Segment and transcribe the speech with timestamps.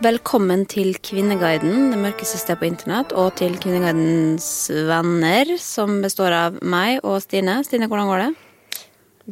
[0.00, 4.46] Velkommen til Kvinneguiden, det mørkeste stedet på internett, og til Kvinneguidens
[4.88, 7.58] venner, som består av meg og Stine.
[7.68, 8.30] Stine, hvordan går det?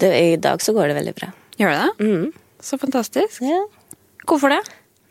[0.05, 1.31] Det, I dag så går det veldig bra.
[1.57, 2.05] Gjør det?
[2.05, 2.61] Mm.
[2.61, 3.41] Så fantastisk.
[3.49, 3.63] Ja.
[4.29, 4.61] Hvorfor det?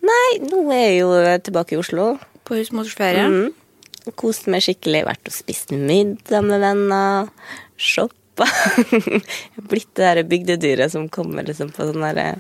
[0.05, 1.11] Nei, nå er jeg jo
[1.49, 2.11] tilbake i Oslo.
[2.45, 3.25] På husmorsferie?
[3.25, 4.13] Mm.
[4.13, 5.07] Kost meg skikkelig.
[5.09, 7.33] Vært og spist middag med venner.
[7.81, 8.45] Shoppa.
[9.73, 12.35] Blitt det derre bygdedyret som kommer liksom på sånn derre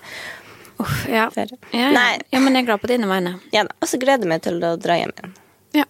[0.79, 1.25] Uff, ja.
[1.35, 1.89] Ja, ja.
[1.95, 2.19] Nei.
[2.31, 3.35] ja, men jeg er glad på dine vegne.
[3.53, 3.73] Ja, da.
[3.81, 5.35] Og så gleder jeg meg til å dra hjem igjen.
[5.79, 5.85] Ja.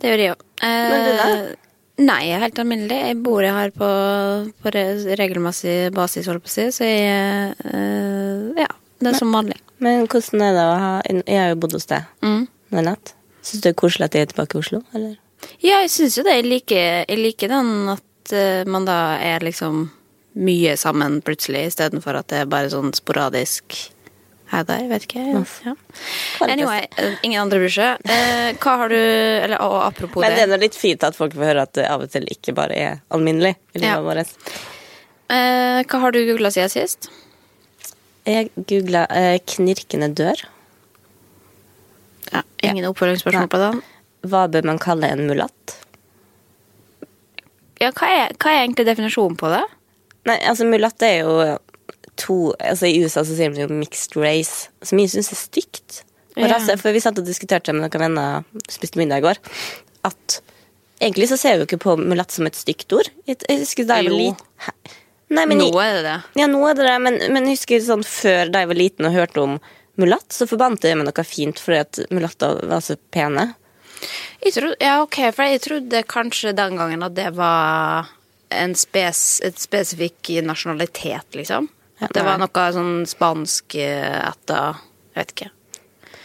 [0.00, 0.44] Det gjør jeg òg.
[0.64, 1.28] Men du da?
[2.00, 2.98] Nei, jeg er helt alminnelig.
[3.10, 3.88] Jeg bor her på,
[4.64, 4.70] på
[5.20, 8.68] regelmessig basis, holdt på å si, så jeg eh, Ja,
[9.00, 9.58] det er som vanlig.
[9.84, 12.46] Men hvordan er det å ha Jeg har jo bodd hos deg Mm.
[12.72, 13.14] nå i natt.
[13.44, 15.14] Syns du det er koselig at jeg er tilbake i Oslo, eller?
[15.64, 16.34] Ja, jeg syns jo det.
[16.40, 19.86] Jeg liker, jeg liker den at eh, man da er liksom
[20.34, 23.90] mye sammen plutselig, istedenfor at det er bare sånn sporadisk
[24.50, 24.84] her og der.
[24.90, 25.24] Vet ikke.
[25.66, 25.74] Ja.
[26.46, 28.04] Anyway, eh, ingen andre bryr seg.
[28.10, 30.42] Eh, hva har du Eller og apropos Men det det.
[30.48, 32.74] er nå litt fint at folk får høre at det av og til ikke bare
[32.76, 34.00] er alminnelig i livet Ja.
[34.02, 34.34] vårt.
[35.30, 37.08] Eh, hva har du googla siden sist?
[38.26, 40.44] Jeg googla eh, 'knirkende dør'.
[42.32, 43.82] Ja, ingen oppfølgingsspørsmål på den.
[44.26, 45.76] Hva bør man kalle en mulatt?
[47.80, 49.62] Ja, hva er, hva er egentlig definisjonen på det?
[50.28, 51.34] Nei, altså mulatt er jo
[52.20, 56.02] to Altså I USA så sier de jo mixed race, som jeg syns er stygt.
[56.36, 56.50] Ja.
[56.52, 59.40] Rasse, for vi satt og diskuterte med noen venner, spiste middag i går,
[60.06, 60.36] at
[61.02, 63.08] egentlig så ser vi jo ikke på mulatt som et stygt ord.
[63.28, 64.46] Jeg, jeg husker da jeg var liten
[65.30, 66.14] Nei, Nå er det det.
[66.40, 69.06] ja, nå er det det, men, men jeg husker sånn før da jeg var liten
[69.06, 69.52] og hørte om
[70.00, 73.44] mulatt, så forbandt jeg med noe fint fordi at mulatter var så pene.
[74.42, 78.10] Jeg trodde, ja, ok, for jeg trodde kanskje den gangen at det var
[78.50, 81.68] en spes, et spesifikk nasjonalitet, liksom.
[82.00, 84.78] Ja, det var noe sånn spansk eh, etter
[85.10, 85.50] Jeg vet ikke.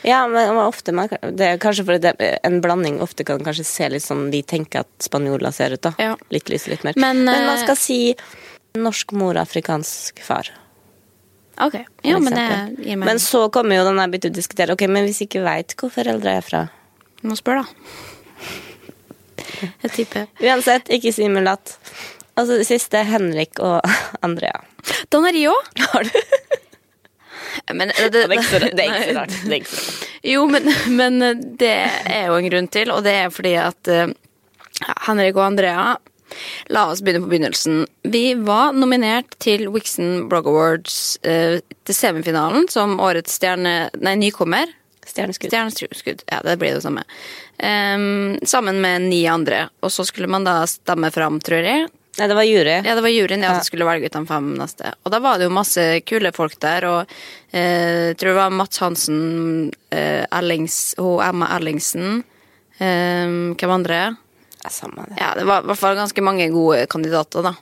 [0.06, 2.12] Ja, men ofte man, det er kanskje fordi
[2.46, 5.82] en blanding ofte kan kanskje se litt sånn vi tenker at spanjoler ser ut.
[5.82, 5.96] da.
[5.98, 6.14] Ja.
[6.30, 7.00] Litt lys litt mørk.
[7.02, 7.98] Men, Men, man eh, skal si
[8.78, 10.52] norsk mor, afrikansk far.
[11.66, 14.74] Ok, ja, men det gir meg Men så kommer jo den der begynte å diskutere
[14.76, 16.66] Ok, men hvis ikke veit hvor foreldre er fra
[17.24, 17.70] Må spørre, da.
[19.86, 20.28] Jeg tipper.
[20.44, 21.78] Uansett, ikke si mulatt.
[22.36, 23.82] Og så det siste Henrik og
[24.26, 24.60] Andrea.
[25.14, 25.56] Don Rio.
[25.92, 26.20] Har du?
[27.74, 28.76] Men det, det, Det det er ikke så rart.
[28.76, 28.84] Det
[29.54, 30.20] er ikke så rart.
[30.26, 30.68] Jo, men,
[30.98, 31.22] men
[31.60, 31.78] det
[32.10, 34.12] er jo en grunn til, og det er fordi at uh,
[35.08, 35.96] Henrik og Andrea
[36.74, 37.84] La oss begynne på begynnelsen.
[38.10, 44.74] Vi var nominert til Wixon Blog Awards uh, til semifinalen som årets stjerne, nei, nykommer.
[45.06, 45.54] Stjerneskudd.
[45.54, 46.26] Stjerneskudd.
[46.32, 47.06] Ja, det blir det samme.
[47.62, 49.68] Um, sammen med ni andre.
[49.86, 51.86] Og så skulle man da stemme fram, tror jeg.
[52.16, 52.76] Nei, det var jury.
[52.86, 54.94] Ja, det var juryen ja, som skulle velge ut de fem neste.
[55.04, 57.16] Og da var det jo masse kule folk der, og
[57.52, 59.20] eh, jeg tror det var Mats Hansen,
[59.92, 62.24] eh, Ellings, hun Emma Ellingsen
[62.80, 64.00] eh, Hvem andre?
[64.64, 65.20] Ja, samme det.
[65.20, 67.56] Ja, det var i hvert fall ganske mange gode kandidater, da.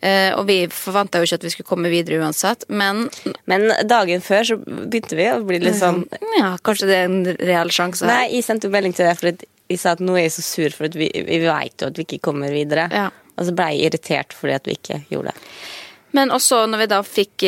[0.00, 3.10] Eh, og vi forventa jo ikke at vi skulle komme videre uansett, men
[3.44, 6.06] Men dagen før så begynte vi å bli litt sånn
[6.38, 8.14] ja, kanskje det er en reell sjanse her.
[8.14, 9.28] Nei, jeg sendte jo melding til deg for
[9.70, 11.98] jeg sa at nå er jeg så sur for at vi, vi vet jo at
[12.00, 12.88] vi ikke kommer videre.
[12.90, 13.10] Ja.
[13.40, 15.46] Og så ble jeg irritert fordi at vi ikke gjorde det.
[16.16, 17.44] Men også når vi da fikk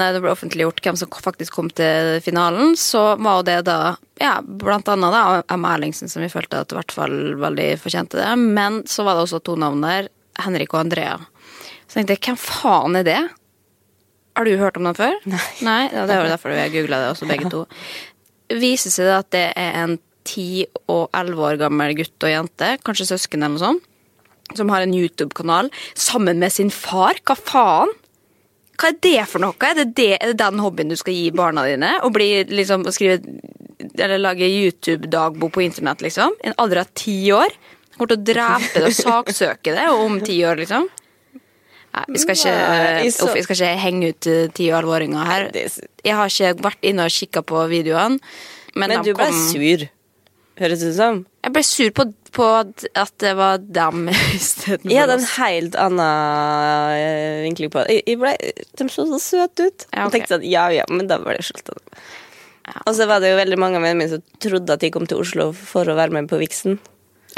[0.00, 4.38] nei, det ble offentliggjort hvem som faktisk kom til finalen, så var det da ja,
[4.40, 8.30] blant annet da Emma Erlingsen, som vi følte at i hvert fall veldig fortjente det.
[8.40, 10.08] Men så var det også to navn der.
[10.40, 11.18] Henrik og Andrea.
[11.84, 13.20] Så tenkte jeg, hvem faen er det?
[14.38, 15.16] Har du hørt om dem før?
[15.66, 15.80] Nei.
[15.90, 17.64] ja, det var derfor vi googla det også, begge to.
[18.54, 19.96] Viser seg det at det er en
[20.28, 23.88] ti og elleve år gammel gutt og jente, kanskje søsken eller noe sånt,
[24.56, 27.18] som har en YouTube-kanal sammen med sin far.
[27.24, 27.92] Hva faen?
[28.78, 29.56] Hva er det for noe?
[29.66, 31.96] Er det, det, er det den hobbyen du skal gi barna dine?
[32.06, 33.18] Å bli liksom, å skrive
[33.98, 36.34] Eller lage YouTube-dagbok på internett, liksom?
[36.44, 37.50] I en alder av ti år?
[37.96, 40.86] Kommer til å drepe det og saksøke det om ti år, liksom?
[41.88, 44.76] Nei, vi skal ikke, Nei, så- uff, vi skal ikke henge ut eh, ti- og
[44.82, 45.46] elleve-åringer her.
[46.04, 48.20] Jeg har ikke vært inne og kikka på videoene.
[48.76, 49.88] Men, Men du ble kom- sur,
[50.60, 51.22] høres det ut som.
[51.42, 52.04] Jeg ble sur på,
[52.34, 56.02] på at det var dem istedenfor Jeg hadde en helt annen
[56.98, 57.98] eh, vinkling på det.
[57.98, 58.32] Jeg- Jeg ble,
[58.78, 59.86] de så så søte ut.
[59.92, 60.06] Ja, okay.
[60.06, 61.70] Jeg tenkte sånn, ja, ja, men da var det slutt.
[62.84, 65.06] Og så var det jo veldig mange av vennene mine som trodde at de kom
[65.08, 66.78] til Oslo for å være med på Vixen.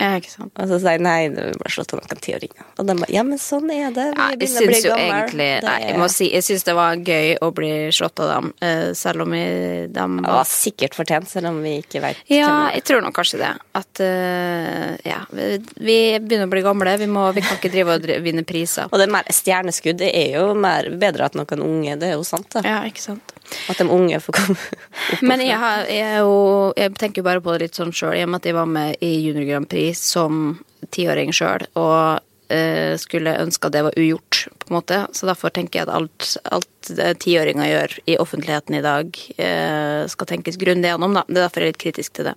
[0.01, 0.53] Ja, ikke sant.
[0.57, 2.65] Og så sa jeg nei, det ble slått av noen tiåringer.
[2.81, 4.07] Og de bare ja, men sånn er det.
[4.17, 5.11] Vi Ja, jeg syns jo gammel.
[5.11, 8.53] egentlig Nei, jeg må si Jeg syns det var gøy å bli slått av dem,
[8.65, 12.71] eh, selv om jeg, dem Det var sikkert fortjent, selv om vi ikke vet Ja,
[12.73, 13.53] jeg tror nok kanskje det.
[13.77, 16.97] At uh, ja, vi, vi begynner å bli gamle.
[17.01, 18.89] Vi, må, vi kan ikke drive og vinne priser.
[18.91, 20.01] Og det er mer stjerneskudd.
[20.01, 22.65] Det er jo mer bedre at noen unge Det er jo sant, da.
[22.67, 23.37] Ja, ikke sant.
[23.71, 24.57] At de unge får komme
[25.15, 25.23] opp.
[25.27, 28.25] Men jeg, har, jeg, jo, jeg tenker jo bare på det litt sånn sjøl, i
[28.25, 30.59] og med at jeg var med i Junior Grand Prix som
[30.95, 32.21] tiåring sjøl, og
[32.51, 35.01] eh, skulle ønske at det var ugjort, på en måte.
[35.17, 36.91] Så derfor tenker jeg at alt, alt
[37.23, 41.25] tiåringer gjør i offentligheten i dag, eh, skal tenkes grundig gjennom, da.
[41.29, 42.37] Det er derfor jeg er litt kritisk til det.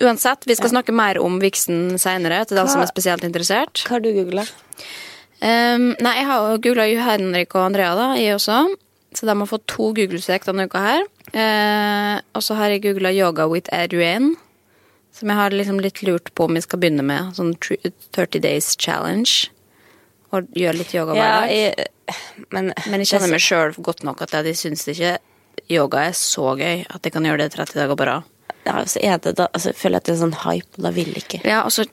[0.00, 3.84] Uansett, vi skal snakke mer om Vixen seinere, til de som er spesielt interessert.
[3.86, 4.46] Hva har du googla?
[5.40, 8.62] Um, nei, jeg har googla Henrik og Andrea, da, jeg også.
[9.14, 11.06] Så de har fått to Google-søk denne uka her.
[11.32, 14.36] Eh, og så har jeg googla Yoga with Adrian',
[15.12, 17.34] Som jeg har liksom litt lurt på om vi skal begynne med.
[17.34, 19.50] Sånn 30 Days Challenge.
[20.30, 21.88] Og gjøre litt yoga hver Ja, jeg,
[22.54, 25.16] men, Men jeg kjenner meg sjøl godt nok at jeg syns ikke
[25.70, 28.28] yoga er så gøy at jeg kan gjøre det 30 dager på rad.
[28.66, 30.92] ja, så er det da, altså, jeg føler at det er sånn hype, og da
[30.94, 31.42] vil jeg ikke.
[31.48, 31.86] Ja, altså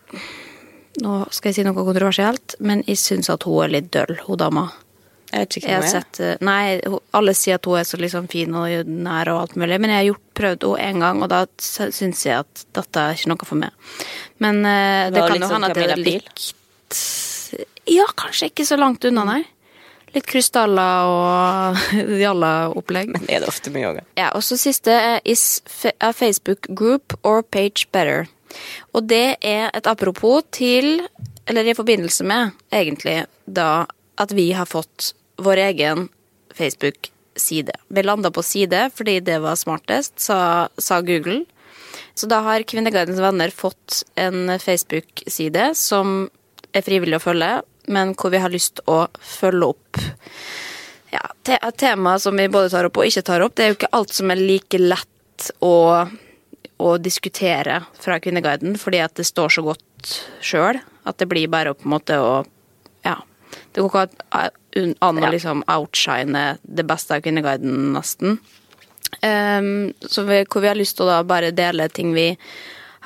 [0.98, 4.40] Nå skal jeg si noe kontroversielt, men jeg syns at hun er litt døll, hun
[4.42, 4.64] dama.
[5.32, 5.92] Jeg vet ikke hvem hun er.
[5.92, 6.62] sett, eh, nei,
[7.20, 9.98] alle sier at hun er så liksom fin og nær og alt mulig, men jeg
[10.00, 13.32] har gjort, prøvd henne en gang, og da sy- syns jeg at dette er ikke
[13.34, 13.72] noe for meg.
[14.40, 16.54] Men uh, det kan jo sånn hende at det er likt
[17.88, 19.42] Ja, kanskje ikke så langt unna, nei.
[20.16, 21.82] Litt krystaller og
[22.24, 23.12] jalla-opplegg.
[23.14, 24.06] Men er det ofte med yoga.
[24.20, 25.62] Ja, og så siste er is
[26.00, 28.28] a Facebook group or page better.
[28.96, 31.02] Og det er et apropos til,
[31.48, 33.86] eller i forbindelse med, egentlig, da
[34.18, 36.08] at vi har fått vår egen
[36.58, 37.76] Facebook-side.
[37.88, 41.44] Vi landa på side fordi det var smartest, sa, sa Google.
[42.18, 46.30] Så da har Kvinneguidens venner fått en Facebook-side som
[46.74, 47.52] er frivillig å følge,
[47.94, 50.02] men hvor vi har lyst å følge opp
[51.10, 53.56] ja, te tema som vi både tar opp og ikke tar opp.
[53.56, 55.78] Det er jo ikke alt som er like lett å,
[56.78, 61.76] å diskutere fra Kvinneguiden, fordi at det står så godt sjøl at det blir bare
[61.78, 62.32] på en måte å.
[63.78, 68.40] Det går ikke an å liksom outshine det beste av Kvinneguiden, nesten.
[69.22, 72.32] Um, så vi, hvor vi har lyst til å da bare dele ting vi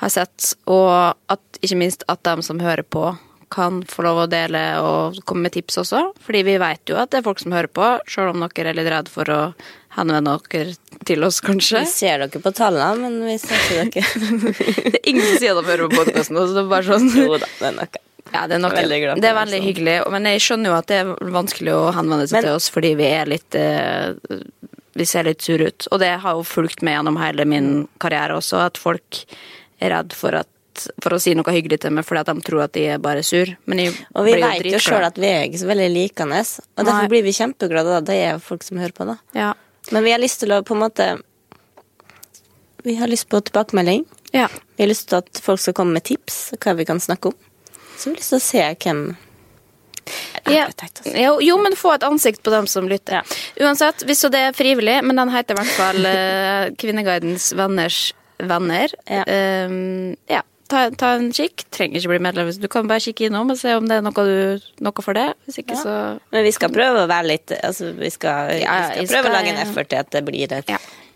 [0.00, 3.12] har sett, og at, ikke minst at de som hører på,
[3.52, 6.00] kan få lov å dele og komme med tips også.
[6.24, 8.78] Fordi vi vet jo at det er folk som hører på, sjøl om dere er
[8.78, 9.40] litt redd for å
[9.98, 10.72] henvende dere
[11.04, 11.82] til oss, kanskje.
[11.84, 14.54] Vi ser dere på tallene, men vi ser ikke dere.
[14.88, 17.36] Det er ingen som sier de hører på podkasten, så det er bare sånn Jo
[17.36, 18.02] da, det er noe.
[18.32, 20.86] Ja, det er, nok, Veldig glad det er veldig hyggelig, men jeg skjønner jo at
[20.88, 24.14] det er vanskelig å henvende seg Men- til oss fordi vi er litt eh,
[24.94, 25.86] Vi ser litt sure ut.
[25.90, 29.22] Og det har jo fulgt med gjennom hele min karriere også, at folk
[29.80, 32.64] er redd for, at, for å si noe hyggelig til meg fordi at de tror
[32.66, 33.48] at de er bare sur.
[33.66, 36.40] Men jeg Og vi veit vet jo sjøl at vi er ikke så veldig likende,
[36.76, 37.88] og derfor blir vi kjempeglade.
[37.96, 38.00] da.
[38.00, 39.16] Det er folk som hører på, da.
[39.34, 39.52] ja.
[39.90, 41.06] Men vi har lyst til å på en måte
[42.84, 44.04] Vi har lyst på tilbakemelding.
[44.32, 44.48] Ja.
[44.76, 47.34] Vi har lyst til at folk skal komme med tips hva vi kan snakke om.
[48.02, 49.02] Så lyst til å se hvem
[50.50, 50.64] Ja.
[51.06, 53.20] Jo, jo, men få et ansikt på dem som lytter.
[53.20, 53.66] Ja.
[53.68, 58.00] Uansett, hvis så det er frivillig, men den heter i hvert fall uh, Kvinneguidens venners
[58.42, 58.90] venner.
[59.06, 59.22] Ja.
[59.30, 60.42] Ehm, ja.
[60.72, 61.66] Ta, ta en kikk.
[61.74, 62.48] Trenger ikke bli medlem.
[62.58, 65.28] Du kan bare kikke innom og se om det er noe, du, noe for det.
[65.46, 65.94] Hvis ikke, så
[66.32, 69.34] Men vi skal prøve å være litt altså, Vi skal, vi skal prøve skal- å
[69.36, 70.72] lage en effort til at det blir et,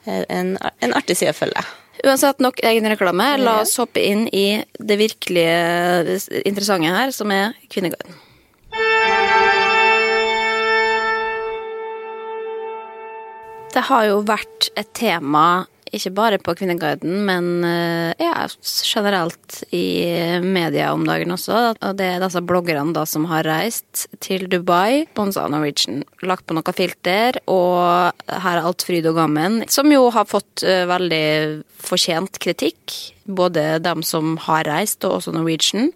[0.06, 1.64] en, en artig side å følge.
[2.04, 3.36] Uansett, nok egen reklame.
[3.40, 8.22] La oss hoppe inn i det virkelige interessante her, som er Kvinneguiden.
[13.76, 18.46] Det har jo vært et tema, ikke bare på Kvinneguiden, men eh, ja,
[18.82, 21.60] generelt i media om dagen også.
[21.76, 26.56] Og det er disse bloggerne da som har reist til Dubai, sponsa Norwegian, lagt på
[26.56, 29.62] noe filter, og her er alt fryd og gammen.
[29.70, 31.26] Som jo har fått eh, veldig
[31.86, 32.96] fortjent kritikk.
[33.26, 35.90] Både dem som har reist, og også Norwegian.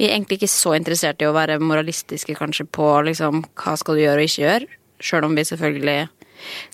[0.00, 3.96] Vi er egentlig ikke så interessert i å være moralistiske kanskje på liksom, hva skal
[3.96, 6.00] du gjøre og ikke gjøre, sjøl om vi selvfølgelig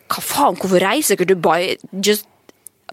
[0.09, 1.77] hva faen, hvorfor reiser ikke til Dubai?
[2.05, 2.29] Just,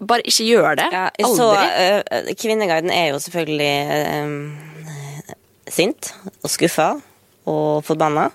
[0.00, 0.88] bare ikke gjør det.
[0.92, 1.36] Ja, Aldri.
[1.36, 5.36] så eh, Kvinneguiden er jo selvfølgelig eh,
[5.72, 6.12] sint
[6.42, 6.90] og skuffa
[7.46, 8.30] og forbanna.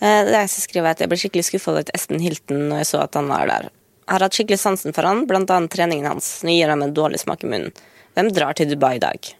[0.00, 2.82] Uh, det er jeg skriver skriver at jeg ble skikkelig skuffa over Espen Hilton når
[2.82, 3.70] jeg så at han var der.
[4.04, 6.42] Jeg har hatt skikkelig sansen for han, blant annet treningen hans.
[6.44, 7.72] Nå gir han meg en dårlig smak i munnen.
[8.14, 9.30] Hvem drar til Dubai i dag?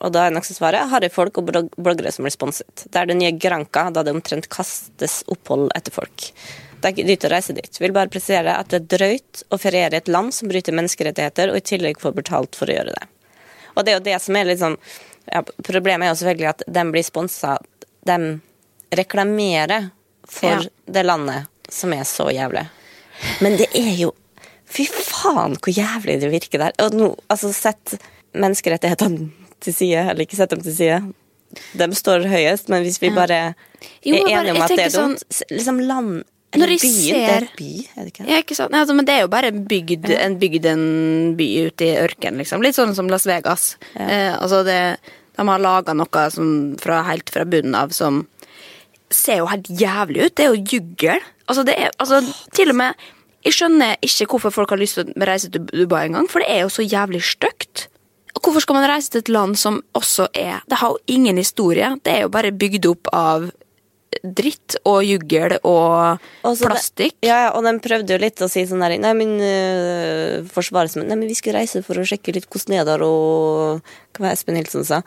[0.00, 2.84] Og da er nok svaret harry folk og blogg- bloggere som blir sponset.
[2.86, 6.28] Det er det nye Granca, da det omtrent kastes opphold etter folk.
[6.80, 7.78] Det er ikke dyrt å reise dit.
[7.80, 11.50] Vil bare presisere at det er drøyt å feriere i et land som bryter menneskerettigheter,
[11.52, 13.08] og i tillegg får betalt for å gjøre det.
[13.76, 14.76] Og det er jo det som er litt sånn
[15.30, 17.52] ja, Problemet er jo selvfølgelig at de blir sponsa
[18.08, 18.16] De
[18.96, 19.90] reklamerer
[20.26, 20.60] for Ja.
[20.86, 22.64] det landet som er så jævlig.
[23.40, 24.14] Men det er jo
[24.70, 26.72] Fy faen, hvor jævlig det virker der.
[26.78, 27.96] Og nå, altså, sett
[28.38, 30.98] menneskerettighetene til side, eller ikke sett dem til side.
[31.74, 33.54] De står høyest, men hvis vi bare
[34.06, 36.24] Jo, er bare- enige om at det er dumt sånn- Liksom land
[36.58, 37.14] Når jeg byen.
[37.14, 38.24] Det er by, er det ikke?
[38.26, 38.72] Ja, ikke sant?
[38.74, 40.84] Nei, altså, men det er jo bare bygd, en bygd en
[41.38, 42.64] by ute i ørkenen, liksom.
[42.64, 43.76] Litt sånn som Las Vegas.
[43.94, 44.80] Eh, altså det,
[45.38, 46.50] de har laga noe som
[46.82, 48.24] fra, helt fra bunnen av som
[49.14, 50.34] ser jo helt jævlig ut.
[50.34, 51.22] Det er jo juggel.
[51.46, 52.22] Altså, det er, altså,
[52.56, 53.08] til og med
[53.40, 56.50] Jeg skjønner ikke hvorfor folk har lyst til å reise til Dubai engang, for det
[56.52, 57.86] er jo så jævlig stygt.
[58.36, 61.88] Hvorfor skal man reise til et land som også er Det har jo ingen historie.
[62.04, 63.48] Det er jo bare bygd opp av
[64.24, 67.14] dritt og juggel og Og så det- plastikk.
[67.22, 70.90] Ja, ja, og de prøvde jo litt å si sånn der Nei, men uh, forsvaret
[70.90, 73.80] som Nei, men vi skulle reise for å sjekke litt hvordan det er der, og
[74.16, 75.02] Hva var Espen Hilsen sa?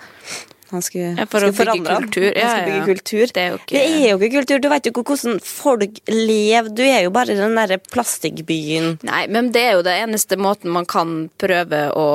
[0.74, 2.26] Han skulle, Ja, for skulle forandre kultur.
[2.34, 3.26] Han Ja, skulle bygge kultur.
[3.34, 4.62] Det er ikke- det er jo ikke kultur.
[4.64, 6.70] Du vet jo ikke hvordan folk lever.
[6.74, 8.98] Du er jo bare i den derre plastikkbyen.
[9.04, 12.08] Nei, men det er jo det eneste måten man kan prøve å,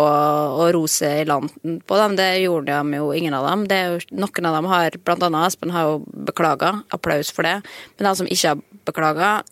[0.58, 1.50] å rose i land
[1.86, 2.16] på dem.
[2.18, 3.66] Det gjorde de jo ingen av dem.
[3.70, 6.82] Det er jo, noen av dem har, blant annet Espen har jo beklaga.
[6.90, 7.62] Applaus for det.
[7.98, 9.42] Men de som ikke har beklaga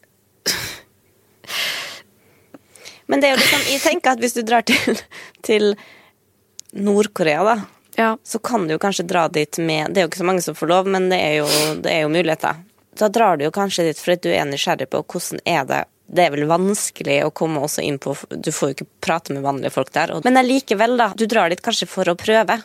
[3.09, 4.99] Men det er jo liksom, jeg tenker at hvis du drar til,
[5.47, 5.77] til
[6.75, 7.55] Nord-Korea, da,
[7.97, 8.17] Ja.
[8.23, 10.55] så kan du jo kanskje dra dit med Det er jo ikke så mange som
[10.55, 11.47] får lov, men det er jo,
[11.81, 12.59] jo muligheter.
[12.97, 16.23] Da drar du jo kanskje dit fordi du er nysgjerrig på hvordan er det det
[16.23, 19.75] er vel vanskelig å komme også inn på Du får jo ikke prate med vanlige
[19.75, 20.12] folk der.
[20.23, 21.09] Men allikevel, da.
[21.19, 22.61] Du drar dit kanskje for å prøve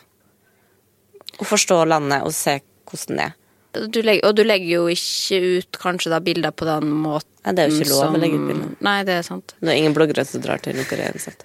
[1.40, 3.38] å forstå landet og se hvordan det er.
[3.72, 7.54] Du legger, og du legger jo ikke ut kanskje da bilder på den måten Nei,
[7.56, 8.74] det er jo ikke lov å legge ut bilder.
[8.86, 9.54] Nei, det er sant.
[9.58, 11.08] Det er ingen bloggere som drar til Nord-Korea.
[11.10, 11.40] uansett.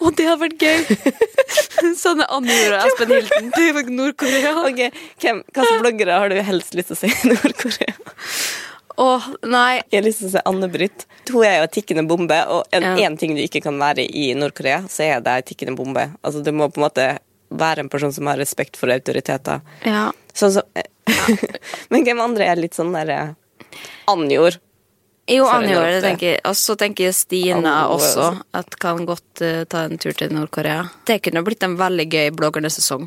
[0.00, 0.78] Å, det hadde vært gøy!
[2.02, 4.52] sånn er Anne gjorde Espen Hilton til Nord-Korea.
[4.62, 4.80] Ok,
[5.20, 7.98] hvem, Hvilke bloggere har du helst lyst til å se i Nord-Korea?
[9.02, 9.08] Å,
[9.48, 9.82] nei.
[9.90, 11.04] Jeg har lyst til å se Anne-Britt.
[11.32, 13.10] Hun er jo en tikkende bombe, og en, Ja.
[13.20, 16.08] ting du ikke kan være i Nord-Korea, så er det en tikkende bombe.
[16.22, 17.06] Altså, du må på en måte
[17.58, 19.62] være en person som har respekt for autoriteter.
[19.86, 20.10] Ja.
[20.34, 20.82] Sånn som
[21.92, 23.34] Men hvem andre er litt sånn derre
[24.10, 24.60] Anjord.
[25.30, 26.38] Jo, jeg.
[26.48, 30.82] Og så tenker jeg Stina også, at kan godt uh, ta en tur til Nord-Korea.
[31.06, 33.06] Det kunne blitt en veldig gøy bloggernesesong.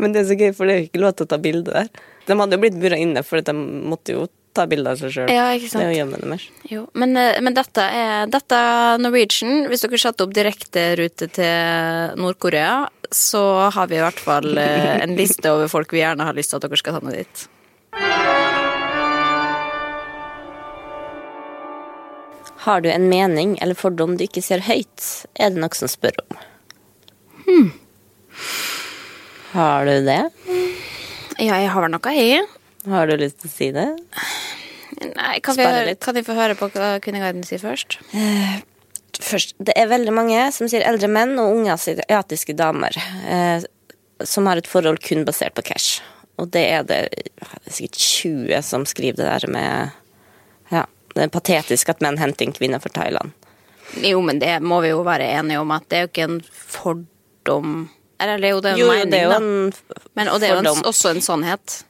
[0.00, 1.74] Men det er så gøy, for det er jo ikke lov til å ta bilde
[1.74, 1.90] der.
[2.28, 5.32] De hadde jo blitt bura inne, for de måtte jo ta bilde av seg sjøl.
[5.32, 5.82] Ja, ikke sant?
[5.82, 6.46] Det er jo hjemmet deres.
[6.70, 8.60] Jo, men, eh, men dette er dette
[9.02, 9.66] Norwegian.
[9.70, 15.16] Hvis dere setter opp direkterute til Nord-Korea, så har vi i hvert fall eh, en
[15.18, 17.48] liste over folk vi gjerne har lyst til at dere skal ta med dit.
[22.60, 26.18] Har du en mening eller fordom du ikke ser høyt, er det noe som spør
[26.26, 26.40] om.
[27.46, 27.70] Hmm.
[29.54, 30.22] Har du det?
[31.40, 32.44] Ja, jeg har vel noe, jeg.
[32.86, 33.88] Har du lyst til å si det?
[35.00, 37.98] Nei, kan, vi, kan jeg få høre på hva Kvinneguiden sier først?
[39.20, 42.96] Først, det er veldig mange som sier eldre menn og unge asiatiske damer
[43.28, 43.66] eh,
[44.24, 46.00] som har et forhold kun basert på cash.
[46.40, 49.90] Og det er det, det er sikkert 20 som skriver det der med
[50.72, 50.86] Ja,
[51.16, 53.32] det er patetisk at menn henter inn kvinner fra Thailand.
[54.00, 56.40] Jo, men det må vi jo være enige om at det er jo ikke en
[56.54, 57.72] fordom
[58.22, 59.38] Eller det er jo det en Jo, mening, det er jo da.
[59.40, 59.72] en
[60.14, 61.80] Men, og det er jo en, også en sannhet.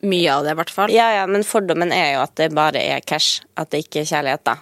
[0.00, 0.92] Mye av det, i hvert fall.
[0.94, 3.42] Ja, ja, men fordommen er jo at det bare er cash.
[3.60, 4.54] At det ikke er kjærlighet, da.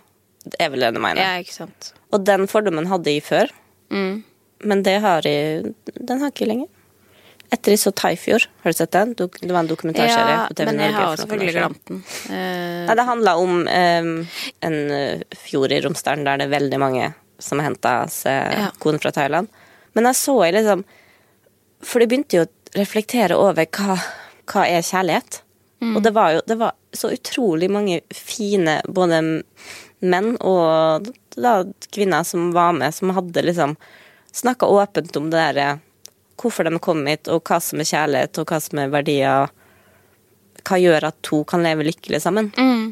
[0.45, 1.16] Du mener.
[1.21, 1.92] Ja, ikke sant.
[2.12, 3.50] Og den fordommen hadde jeg før,
[3.90, 4.23] Mm.
[4.64, 5.75] men det har jeg
[6.07, 6.68] Den har jeg ikke lenger.
[7.50, 9.14] Etter jeg så Thaifjord, har du sett den?
[9.14, 11.07] Det var en dokumentarserie Ja, men jeg Norge.
[11.07, 12.02] har selvfølgelig glemt den.
[12.28, 12.87] Uh...
[12.87, 14.28] Nei, det handla om um,
[14.61, 18.71] en eh, fjord i Romsdalen der det er veldig mange som henta seg Ja.
[18.78, 19.49] kone fra Thailand.
[19.95, 20.85] Men da så jeg liksom
[21.80, 23.97] For det begynte jo å reflektere over hva,
[24.50, 25.40] hva er kjærlighet.
[25.80, 25.97] Mm.
[25.97, 29.42] Og det var jo det var så utrolig mange fine både
[30.00, 31.64] menn og da,
[31.95, 33.76] kvinner som var med, som hadde liksom
[34.33, 35.69] snakka åpent om det derre
[36.38, 39.49] Hvorfor de kom hit, og hva som er kjærlighet, og hva som er verdier.
[40.62, 42.52] Hva gjør at to kan leve lykkelig sammen.
[42.55, 42.85] mm.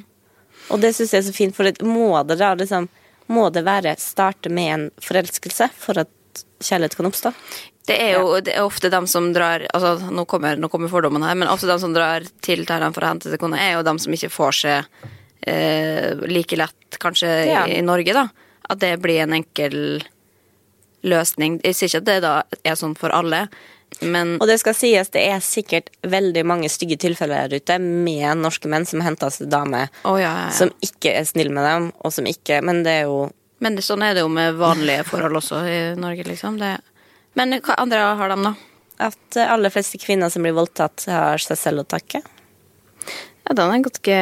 [0.74, 2.88] Og det syns jeg er så fint, for må det da liksom
[3.30, 7.32] Må det være starte med en forelskelse for at kjærlighet kan oppstå?
[7.86, 11.26] Det er jo det er ofte dem som drar altså, nå, kommer, nå kommer fordommene
[11.26, 13.86] her, men ofte dem som drar til Thailand for å hente seg kone, er jo
[13.86, 15.06] dem som ikke får seg
[15.46, 17.66] like lett kanskje Ja.
[17.66, 18.28] i, Norge, da.
[18.68, 20.02] At det blir en enkel
[21.06, 21.60] løsning.
[21.62, 22.34] Jeg sier ikke at det da
[22.64, 23.46] er sånn for alle,
[24.02, 28.42] men Og det skal sies, det er sikkert veldig mange stygge tilfeller der ute med
[28.42, 31.92] norske menn som henter seg damer oh, ja, ja, som ikke er snill med dem,
[32.02, 33.30] og som ikke Men det er jo
[33.62, 36.58] Men det, sånn er det jo med vanlige forhold også i Norge, liksom.
[36.58, 36.74] Det,
[37.38, 38.54] men hva andre har de, da?
[38.98, 42.22] at eh, aller fleste kvinner som blir voldtatt, har seg selv å takke.
[43.46, 44.18] Ja, den er ganske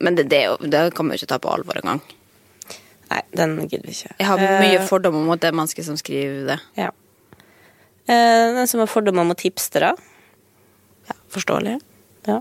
[0.00, 0.40] Men det, det,
[0.72, 2.00] det kan man jo ikke ta på alvor engang.
[3.10, 4.14] Nei, den gidder vi ikke.
[4.20, 6.58] Jeg har mye Eh, fordommer mot det mennesket som skriver det.
[6.78, 6.90] ja.
[8.10, 9.92] Eh, Den som har fordommer mot hipstere.
[11.10, 11.76] Ja, forståelig.
[12.26, 12.40] Ja.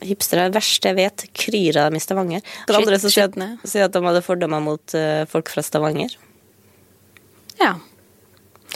[0.00, 1.26] Hipstere er det verste jeg vet.
[1.34, 2.42] Kryr av dem i Stavanger.
[2.66, 3.36] Det andre som sier at,
[3.68, 6.14] sier at de hadde fordommer mot eh, folk fra Stavanger.
[7.60, 7.74] Ja.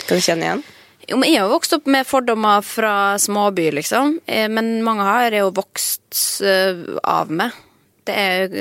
[0.06, 0.62] Kan du kjenne igjen?
[1.08, 4.20] Jo, men jeg har vokst opp med fordommer fra småby, liksom.
[4.26, 6.42] Men mange har er jo vokst
[7.02, 7.50] av med.
[8.08, 8.54] Det er,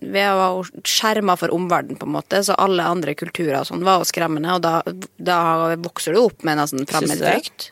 [0.00, 4.00] vi var skjerma for omverdenen, på en måte, så alle andre kulturer og sånn var
[4.00, 4.80] jo skremmende, og da,
[5.20, 5.40] da
[5.84, 7.70] vokser du opp med nesten fremmedfrykt.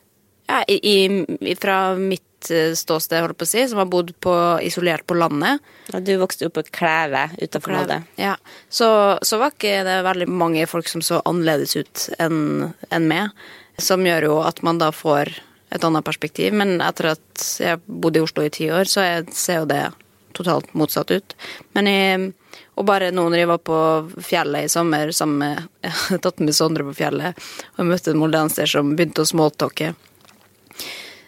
[0.50, 4.34] Ja, i, i, fra mitt eh, ståsted, holdt på å si, som har bodd på,
[4.60, 5.64] isolert på landet.
[5.88, 8.02] Ja, Du vokste opp på Klæve utenfor Molde.
[8.20, 8.36] Ja,
[8.68, 8.90] så,
[9.24, 13.32] så var ikke det veldig mange folk som så annerledes ut enn en meg,
[13.80, 15.32] som gjør jo at man da får
[15.74, 16.52] et annet perspektiv.
[16.52, 19.86] Men etter at jeg bodde i Oslo i ti år, så jeg ser jo det
[20.36, 21.36] totalt motsatt ut.
[21.76, 22.32] Men jeg,
[22.78, 23.78] og bare nå når jeg var på
[24.24, 28.14] fjellet i sommer sammen med Jeg har tatt med Sondre på fjellet, og jeg møtte
[28.14, 29.94] en moldanser som begynte å smalltalke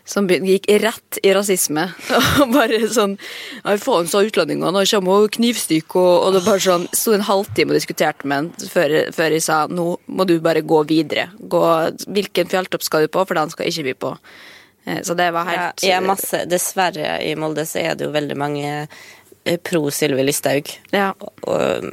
[0.06, 1.88] som gikk rett i rasisme.
[2.40, 3.16] Og bare sånn
[3.66, 7.26] Nei, faen, sa utlendingene, og kommer og knivstikker, og, og det bare sånn Sto en
[7.26, 11.28] halvtime og diskuterte med han før, før jeg sa nå må du bare gå videre.
[11.38, 11.62] Gå,
[12.06, 14.12] hvilken fjelltopp skal du på, for den skal jeg ikke by på.
[14.86, 18.12] Eh, Så det var Ja, helt er masse, dessverre, i Molde så er det jo
[18.14, 18.88] veldig mange
[19.44, 21.12] eh, pro Sylvi Listhaug Ja.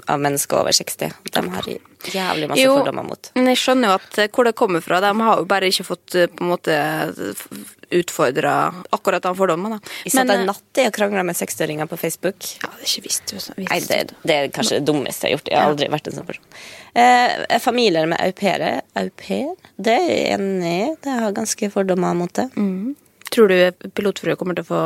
[0.08, 1.12] av mennesker over 60.
[1.32, 1.68] De har
[2.12, 3.30] jævlig masse Jo, fordommer mot.
[3.38, 5.00] Men jeg skjønner jo at eh, hvor det kommer fra.
[5.04, 6.78] De har jo bare ikke fått eh, på en måte
[7.94, 8.54] utfordra
[8.96, 9.78] akkurat de fordommene.
[9.78, 9.94] da.
[10.06, 12.50] Jeg satt en eh, natt i og krangla med 60-åringer på Facebook.
[12.64, 13.36] Ja, det er ikke visst.
[13.36, 13.54] visst.
[13.60, 15.54] Nei, det, det er kanskje det dummeste jeg har gjort.
[15.54, 16.64] Jeg har aldri vært en sånn person.
[17.04, 18.82] Eh, familier med au pairer.
[19.00, 19.54] Au pair?
[19.78, 20.92] Det er jeg enig i.
[21.06, 22.50] Det har ganske fordommer mot det.
[23.34, 24.82] Tror du pilotfrue kommer til å få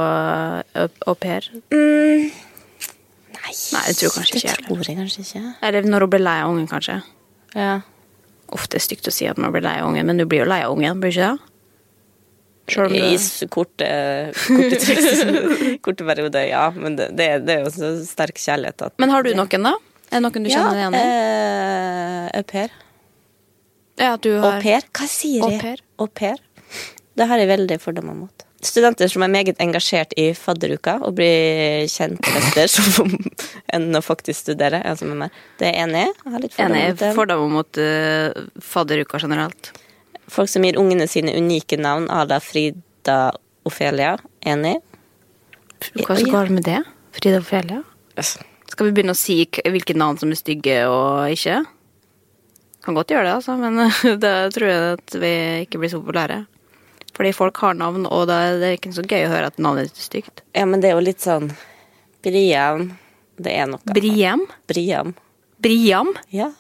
[1.10, 1.50] au pair?
[1.74, 2.30] Mm.
[3.74, 5.44] Nei, jeg tror kanskje det ikke tror jeg kanskje ikke.
[5.68, 6.98] Eller når hun blir lei av ungen, kanskje.
[7.56, 7.76] Ja.
[8.56, 10.44] Ofte er det stygt å si at man blir lei av ungen, men du blir
[10.46, 11.54] jo lei av ungen, blir du ikke det?
[12.78, 13.88] Om I korte,
[14.44, 16.66] korte, korte perioder, ja.
[16.76, 19.76] Men det, det, er- det jo så sterk kjærlighet at Men har du noen, da?
[20.12, 21.04] Er det noen du kjenner deg igjen i?
[21.06, 22.76] Ja, au pair.
[23.98, 24.84] Ja, du har Au pair?
[25.00, 25.80] Hva sier jeg?
[25.98, 26.44] Au pair.
[27.18, 28.47] Det har jeg veldig fordommer mot.
[28.58, 33.12] Studenter som er meget engasjert i fadderuka og blir kjent etter som
[33.76, 34.80] enn å faktisk studere.
[34.82, 35.36] er Altså med meg.
[35.60, 36.08] Det er enig.
[36.10, 37.12] Jeg har litt fordommer mot det.
[37.20, 39.72] Fordommer mot uh, fadderuka generelt.
[40.28, 43.20] Folk som gir ungene sine unike navn à la Frida
[43.68, 44.18] Ofelia.
[44.42, 44.80] Enig.
[46.02, 46.82] Hva er så galt med det?
[47.14, 47.84] Frida Ophelia?
[48.18, 51.62] Skal vi begynne å si hvilke navn som er stygge og ikke?
[52.88, 53.86] Kan godt gjøre det, altså, men
[54.24, 55.34] da tror jeg at vi
[55.68, 56.46] ikke blir så populære.
[57.18, 59.90] Fordi folk har navn, og da er det ikke så gøy å høre at navnet
[59.90, 60.44] er stygt.
[60.54, 61.50] Ja, men det er jo litt sånn
[62.26, 62.92] Brian
[63.42, 63.82] Det er noe.
[63.94, 64.44] Briam?
[64.70, 65.16] Brian.
[65.62, 66.12] Briam?
[66.34, 66.52] Ja.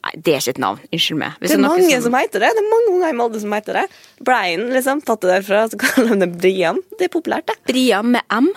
[0.00, 0.80] Nei, det er ikke et navn.
[0.88, 1.36] Unnskyld meg.
[1.40, 2.50] Hvis Det er mange som heter det.
[2.56, 3.86] Det er mange unger i Molde som heter det.
[4.24, 5.02] Brian, liksom.
[5.04, 6.80] Tatt det derfra, så kaller de det Brian.
[6.96, 7.58] Det er populært, det.
[7.68, 8.48] Brian med M?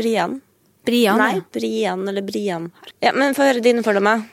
[0.00, 0.38] Brian.
[0.88, 1.20] Brian?
[1.20, 1.46] Nei, ja.
[1.52, 2.70] Brian eller Brian.
[3.04, 4.24] Ja, men Få høre dine fordommer.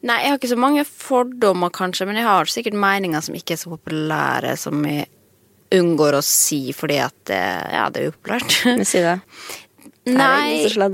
[0.00, 3.56] Nei, jeg har ikke så mange fordommer, kanskje, men jeg har sikkert meninger som ikke
[3.56, 5.10] er så populære, som jeg
[5.76, 8.56] unngår å si fordi at eh, Ja, det er upopulært.
[8.90, 9.18] Si det.
[10.08, 10.88] Nei, som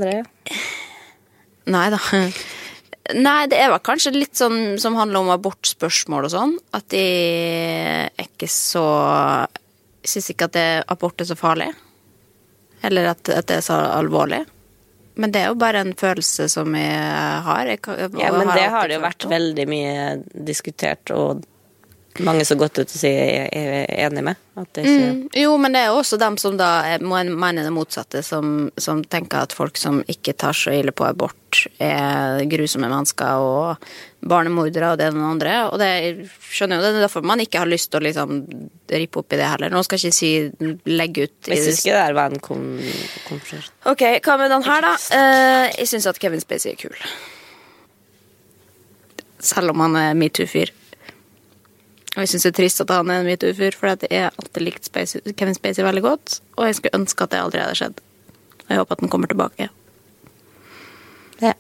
[1.70, 2.00] nei da.
[3.14, 6.56] Nei, det er vel kanskje litt sånn som handler om abortspørsmål og sånn.
[6.74, 7.04] At de
[8.10, 8.82] er ikke så
[10.06, 11.70] syns ikke at det, abort er så farlig.
[12.86, 14.44] Eller at, at det er så alvorlig.
[15.16, 17.72] Men det er jo bare en følelse som jeg har.
[17.72, 17.80] Jeg,
[18.20, 20.08] Ja, men har det har det jo vært veldig mye
[20.48, 21.44] diskutert, og
[22.24, 24.36] mange som godt ut og sier jeg er enig med.
[24.56, 28.70] Mm, jo, men det er også dem som da er- må mene det motsatte, som,
[28.80, 33.76] som tenker at folk som ikke tar så ille på abort, er grusomme mennesker og
[34.26, 35.54] barnemordere og det og det andre.
[35.70, 38.32] Og det skjønner jo det, det er derfor man ikke har lyst til å liksom
[38.88, 39.70] rippe opp i det heller.
[39.76, 40.32] Nå skal jeg ikke si
[40.88, 42.40] legge ut Jeg syns ikke det der var en
[43.28, 43.72] konflikt.
[43.84, 44.96] Ok, hva med den her, da?
[45.12, 46.96] Uh, jeg syns at Kevin Spacey er kul.
[49.46, 50.72] Selv om han er metoo-fyr.
[52.16, 54.62] Og jeg syns det er trist at han er en metoo-fyr, for jeg har alltid
[54.64, 56.38] likt Spacey, Kevin Spacey veldig godt.
[56.56, 58.00] Og jeg skulle ønske at det aldri hadde skjedd.
[58.64, 59.68] Og jeg håper at han kommer tilbake.
[61.44, 61.52] Ja.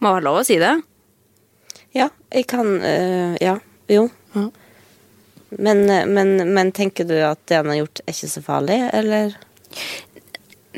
[0.00, 0.76] Må være lov å si det.
[1.94, 3.58] ja, jeg kan øh, Ja.
[3.90, 4.08] Jo.
[4.36, 4.46] Ja.
[5.58, 8.78] Men, øh, men, men tenker du at det han har gjort, er ikke så farlig,
[8.94, 9.34] eller?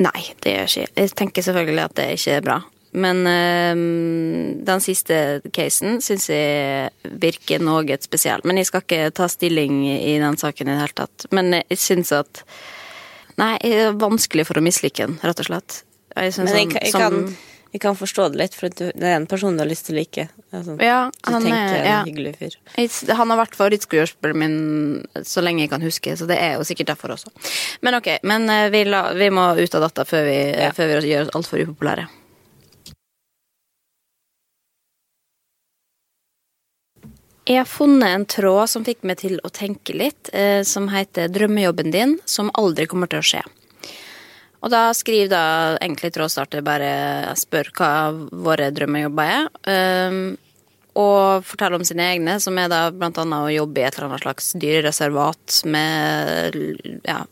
[0.00, 1.10] Nei, det gjør ikke jeg.
[1.20, 2.60] tenker selvfølgelig at det ikke er bra.
[2.92, 6.90] Men øh, den siste casen syns jeg
[7.22, 8.42] virker noe spesiell.
[8.44, 11.26] Men jeg skal ikke ta stilling i den saken i det hele tatt.
[11.32, 12.44] Men jeg syns at
[13.40, 15.78] Nei, det er vanskelig for å mislike den, rett og slett.
[16.12, 17.36] Jeg Men jeg, jeg, som- kan,
[17.72, 19.98] jeg kan forstå det litt, for det er en person du har lyst til å
[20.02, 20.26] like.
[20.52, 22.58] Altså, Ja, han er- en hyggelig fyr.
[23.16, 26.92] Han har vært favorittskuespilleren min så lenge jeg kan huske, så det er jo sikkert
[26.92, 27.32] derfor også.
[27.80, 30.70] Men ok, men eh, vi, la, vi må ut av dette før vi, Ja.
[30.76, 32.06] før vi gjør oss altfor upopulære.
[37.42, 41.26] Jeg har funnet en tråd som fikk meg til å tenke litt, eh, som heter
[41.28, 43.42] 'Drømmejobben din som aldri kommer til å skje'.
[44.62, 47.92] Og da skriver da egentlig trådstarter bare spør hva
[48.30, 49.48] våre drømmejobber er.
[49.66, 50.38] Um,
[50.94, 54.10] og forteller om sine egne, som er da blant annet å jobbe i et eller
[54.10, 56.58] annet slags dyrereservat med
[57.08, 57.24] ja,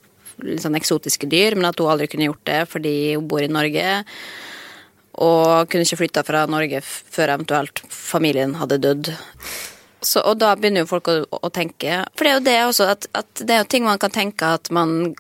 [0.42, 3.52] litt sånn eksotiske dyr, men at hun aldri kunne gjort det fordi hun bor i
[3.52, 4.04] Norge.
[5.20, 9.12] Og kunne ikke flytta fra Norge før eventuelt familien hadde dødd.
[10.00, 12.86] Så, og da begynner jo folk å, å tenke For det er jo det også,
[12.94, 15.12] at, at det er jo ting man kan tenke at man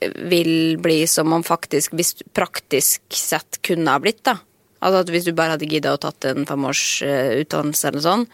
[0.00, 4.36] vil bli som man faktisk, hvis praktisk sett kunne ha blitt, da.
[4.84, 8.26] Altså at hvis du bare hadde gidda å tatt en femårsutdannelse eller noe eller sånn.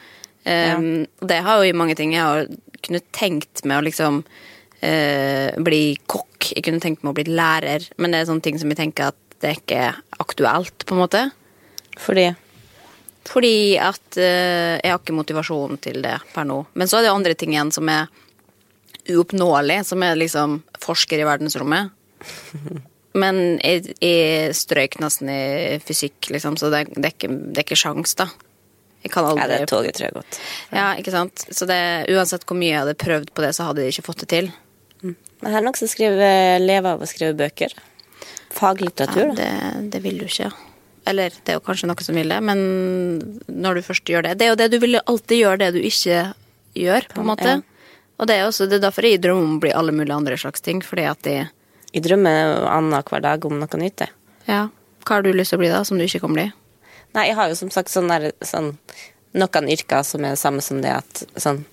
[0.43, 2.49] Um, Det har jo i mange ting Jeg har
[2.83, 6.49] kunnet tenkt med å liksom uh, bli kokk.
[6.51, 9.13] Jeg kunne tenkt meg å bli lærer, men det er sånne ting som jeg tenker
[9.13, 9.85] at det er ikke
[10.23, 11.23] aktuelt, på en måte.
[11.99, 12.29] Fordi
[13.29, 16.59] Fordi at eh, jeg har ikke motivasjon til det per nå.
[16.75, 18.09] Men så er det andre ting igjen som er
[19.13, 21.93] uoppnåelig, som er liksom forsker i verdensrommet.
[23.23, 27.67] Men jeg, jeg strøyk nesten i fysikk, liksom, så det, det, er ikke, det er
[27.67, 28.29] ikke sjans, da.
[29.03, 29.43] Jeg kan aldri...
[29.45, 30.39] Ja, det toget tror jeg godt.
[30.73, 31.45] Ja, ikke sant?
[31.51, 31.79] Så det,
[32.15, 34.51] uansett hvor mye jeg hadde prøvd på det, så hadde jeg ikke fått det til.
[35.03, 36.21] Men her er noen som
[36.63, 37.75] lever av å skrive bøker.
[38.55, 39.41] Faglitteratur, Ja, da.
[39.43, 40.53] det, det vil du ikke.
[41.09, 42.61] Eller det er jo kanskje noe som vil det, men
[43.51, 45.81] når du først gjør det Det er jo det du vil alltid gjøre det du
[45.83, 46.21] ikke
[46.79, 47.57] gjør, på en måte.
[47.59, 47.89] Ja.
[48.23, 50.39] Og det er også det er derfor jeg drømmer om å bli alle mulige andre
[50.39, 51.37] slags ting, fordi at de
[51.93, 54.01] Jeg drømmer annenhver dag om noe nytt.
[54.01, 54.11] jeg.
[54.47, 54.69] Ja.
[55.05, 56.47] Hva har du lyst til å bli, da, som du ikke kan bli?
[57.13, 58.79] Nei, jeg har jo som sagt sånn der, sånn,
[59.35, 61.65] noen yrker som er det samme som det at sånn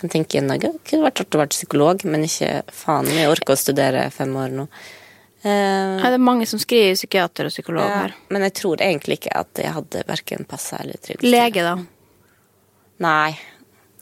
[0.00, 0.56] kan tenke noe.
[0.88, 4.54] Kunne vært artig å være psykolog, men ikke faen jeg orker å studere fem år
[4.54, 4.66] nå.
[5.42, 5.50] Eh,
[6.00, 8.14] Ja, det er mange som skriver psykiater og psykolog ja, her.
[8.28, 11.24] men jeg tror egentlig ikke at jeg hadde verken passa eller trivdes.
[11.30, 11.76] Lege, da.
[13.00, 13.38] Nei.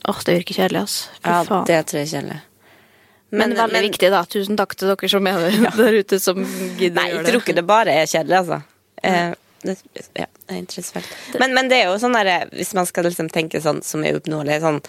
[0.08, 1.10] Åh, det virker kjedelig, altså.
[1.22, 1.66] Fy Ja, faen.
[1.68, 2.40] det tror jeg er kjedelig.
[3.30, 4.24] men, veldig viktig, da.
[4.24, 6.40] Tusen takk til dere som er der ute, som
[6.78, 8.62] gidder Nei, jeg tror ikke det bare er kjedelig, altså.
[9.04, 9.76] Uh, det,
[10.18, 11.06] ja, det er interessant.
[11.38, 14.16] Men, men det er jo sånn derre Hvis man skal liksom tenke sånn som er
[14.18, 14.80] uoppnåelig, sånn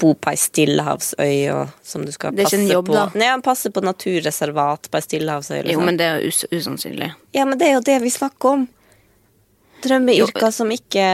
[0.00, 3.18] Bo på ei stillehavsøy og som du skal passe jobb, på.
[3.20, 5.58] Nei, han passer på naturreservat på ei stillehavsøy.
[5.60, 5.84] Jo, Liksom.
[5.84, 7.10] men det er jo us usannsynlig.
[7.36, 8.68] Ja, men det er jo det vi snakker om.
[9.84, 11.04] Drømmeyrker som ikke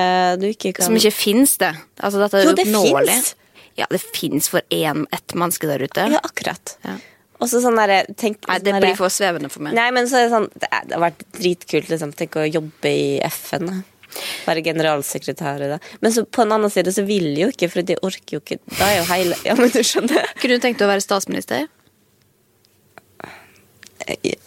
[0.41, 1.73] du ikke kan Som ikke fins, det.
[2.03, 3.35] Altså, dette er Jo, det finnes.
[3.77, 6.07] Ja, det fins for én, ett menneske der ute.
[6.11, 6.77] Ja, akkurat.
[6.87, 6.97] Ja.
[7.37, 7.77] Og så sånn
[8.17, 9.75] tenk- Nei, det sånn blir for svevende for meg.
[9.75, 12.15] Nei, men så er det sånn Det, er- det har vært dritkult, liksom.
[12.17, 13.85] Tenk å jobbe i FN.
[14.47, 15.81] Være generalsekretær i det.
[16.05, 18.43] Men så på en annen side så vil de jo ikke, for de orker jo
[18.45, 20.29] ikke Da er jo hele Ja, men du skjønner?
[20.41, 21.67] Kunne du tenkt deg å være statsminister?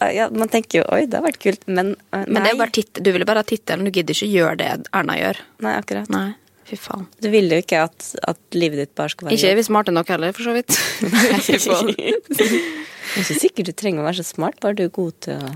[0.00, 2.20] Ja, man tenker jo oi, det har vært kult, men nei.
[2.26, 4.56] Men det er jo bare titt- du ville bare ha tittelen, du gidder ikke gjøre
[4.56, 5.40] det Erna gjør.
[5.66, 6.08] Nei, akkurat.
[6.14, 6.28] Nei,
[6.70, 7.04] fy faen.
[7.20, 9.92] Du vil jo ikke at, at livet ditt bare skal være Ikke er vi smarte
[9.92, 10.72] nok heller, for så vidt.
[11.48, 11.92] Fy faen.
[11.92, 15.36] Det er ikke sikkert du trenger å være så smart, bare du er god til
[15.44, 15.52] å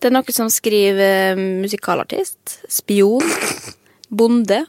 [0.00, 3.24] Det er noen som skriver eh, musikalartist, spion,
[4.08, 4.64] bonde.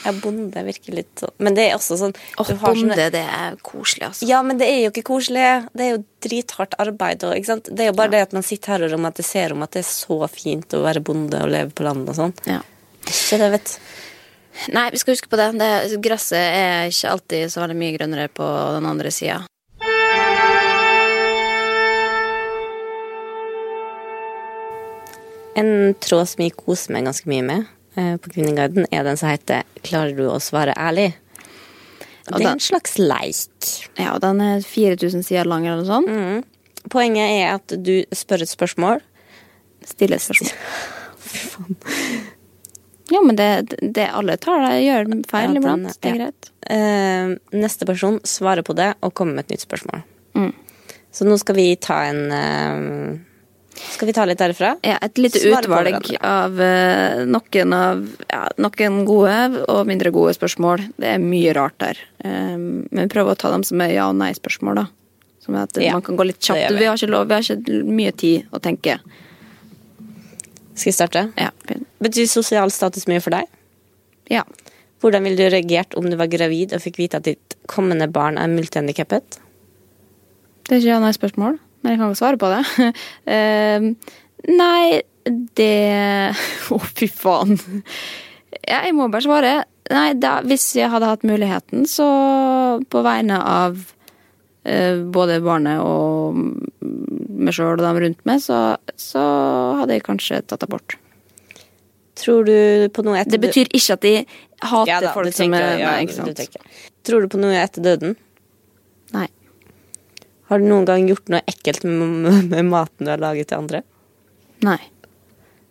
[0.00, 3.20] Ja, bonde virker litt sånn Men det er også sånn Åh, oh, bonde, sånne- det
[3.20, 4.24] er koselig, altså.
[4.30, 5.44] Ja, men det er jo ikke koselig.
[5.76, 7.26] Det er jo drithardt arbeid.
[7.28, 7.68] Og, ikke sant?
[7.68, 9.90] Det er jo bare det at man sitter her og romantiserer om at det er
[9.90, 12.34] så fint å være bonde og leve på landet og sånn.
[12.48, 12.62] Ja.
[13.04, 13.76] Ikke det, vet.
[14.72, 15.50] Nei, vi skal huske på det.
[15.60, 15.70] det.
[16.04, 19.42] Gresset er ikke alltid så veldig mye grønnere på den andre sida.
[25.58, 27.66] En tråd som jeg koser meg ganske mye med
[27.98, 31.12] eh, på Kvinneguiden, er den som heter 'Klarer du å svare ærlig'?
[32.30, 33.66] Det er en slags leik.
[33.98, 36.06] Ja, og den er 4000 sider lang eller noe sånt.
[36.06, 36.44] Mm.
[36.90, 39.00] Poenget er at du spør et spørsmål.
[39.84, 40.54] Stille et spørsmål.
[43.10, 45.96] Ja, men det, det alle tar det, gjør feil Ja, den- iblant.
[46.00, 46.28] Det er ja.
[46.30, 46.50] greit.
[46.70, 50.04] Uh, neste person svarer på det og kommer med et nytt spørsmål.
[50.38, 50.52] Mm.
[51.10, 53.18] Så nå skal vi ta en eh,
[53.90, 54.74] Skal vi ta litt derfra?
[54.86, 60.84] Ja, et lite utvalg av eh, noen av ja, noen gode og mindre gode spørsmål.
[61.00, 62.00] Det er mye rart der.
[62.24, 64.86] Um, men prøv å ta dem som er ja- og nei-spørsmål, da.
[65.44, 66.70] Som at Ja, man kan gå litt kjapt.
[66.70, 66.78] vi.
[66.78, 68.98] Vi har, ikke lov, vi har ikke mye tid å tenke.
[70.74, 71.32] Skal vi starte?
[71.36, 71.50] Ja.
[72.00, 73.48] Betyr sosial status mye for deg?
[74.30, 74.44] ja.
[75.00, 78.36] Hvordan ville du reagert om du var gravid og fikk vite at ditt kommende barn
[78.36, 79.38] er multihandikappet?
[80.68, 82.90] Det er ikke ja- og nei-spørsmål, men jeg kan ikke svare på det.
[83.36, 83.92] Ehm,
[84.48, 85.02] nei,
[85.58, 86.34] det
[86.74, 87.56] Å, fy faen.
[88.60, 89.54] Ja, jeg må bare svare.
[89.90, 92.06] Nei, da, hvis jeg hadde hatt muligheten, så
[92.92, 93.78] på vegne av
[94.62, 96.38] eh, både barnet og
[97.40, 98.60] meg sjøl og dem rundt meg, så,
[99.00, 99.24] så
[99.80, 100.98] hadde jeg kanskje tatt abort.
[102.20, 104.14] Tror du på noe etter Det betyr ikke at de
[104.60, 106.40] hater Ja da, folk tenker, som ja, Nei, ikke sant.
[106.42, 108.16] Du Tror du på noe etter døden?
[109.14, 109.28] Nei.
[110.50, 113.82] Har du noen gang gjort noe ekkelt med, med maten du har laget til andre?
[114.66, 114.80] Nei.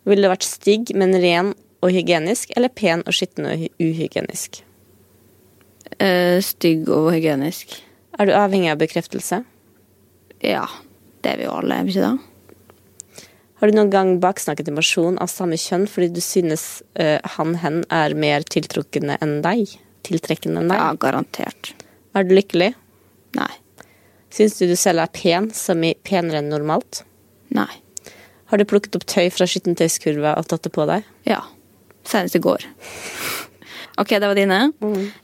[0.08, 1.52] Ville du vært stygg, men ren
[1.84, 4.62] og hygienisk, eller pen og skitten og hy- uhygienisk?
[6.00, 7.76] Uh, stygg og hygienisk.
[8.20, 9.42] Er du avhengig av bekreftelse?
[10.44, 10.64] Ja.
[11.20, 13.26] Det er vi jo alle, er vi ikke det?
[13.60, 16.62] Har du noen gang baksnakket en person av samme kjønn fordi du synes
[16.96, 19.74] uh, han-hen er mer tiltrukkende enn deg?
[20.08, 20.80] Tiltrekkende enn deg?
[20.80, 21.74] Ja, garantert.
[22.16, 22.70] Er du lykkelig?
[23.36, 23.50] Nei.
[24.30, 27.02] Syns du du selv er pen, som i penere enn normalt?
[27.54, 27.70] Nei.
[28.50, 31.06] Har du plukket opp tøy fra skittentøyskurva og tatt det på deg?
[31.28, 31.42] Ja.
[32.06, 32.66] Senest i går.
[34.00, 34.58] Ok, det var dine.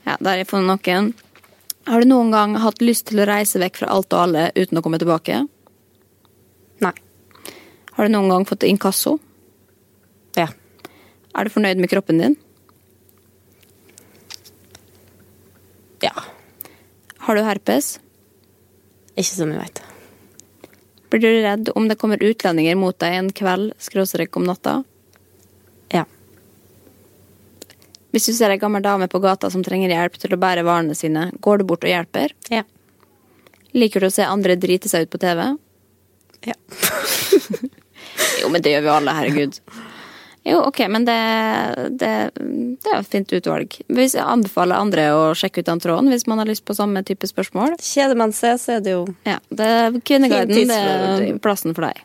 [0.05, 1.07] Ja, Da har jeg funnet noen.
[1.87, 4.77] Har du noen gang hatt lyst til å reise vekk fra alt og alle uten
[4.77, 5.39] å komme tilbake?
[6.85, 6.91] Nei.
[7.95, 9.15] Har du noen gang fått inkasso?
[10.37, 10.45] Ja.
[11.33, 12.35] Er du fornøyd med kroppen din?
[16.05, 16.13] Ja.
[17.25, 17.95] Har du herpes?
[19.17, 19.81] Ikke som vi vet.
[21.09, 24.81] Blir du redd om det kommer utlendinger mot deg en kveld, skråstrek om natta?
[25.93, 26.03] Ja.
[28.11, 30.97] Hvis du ser ei gammel dame på gata som trenger hjelp til å bære varene
[30.97, 32.35] sine, går du bort og hjelper?
[32.53, 32.65] Ja.
[33.73, 35.49] Liker du å se andre drite seg ut på TV?
[36.47, 36.57] Ja.
[38.37, 39.55] Jo, men det gjør vi alle, herregud.
[40.47, 41.17] Jo, ok, men det,
[41.99, 43.73] det, det er et fint utvalg.
[43.91, 47.03] Hvis jeg anbefaler andre å sjekke ut den tråden hvis man har lyst på samme
[47.07, 47.75] type spørsmål.
[47.83, 49.67] Kjeder man seg, så er det jo Ja, det
[50.07, 51.99] Kvinneguiden, det er plassen for deg.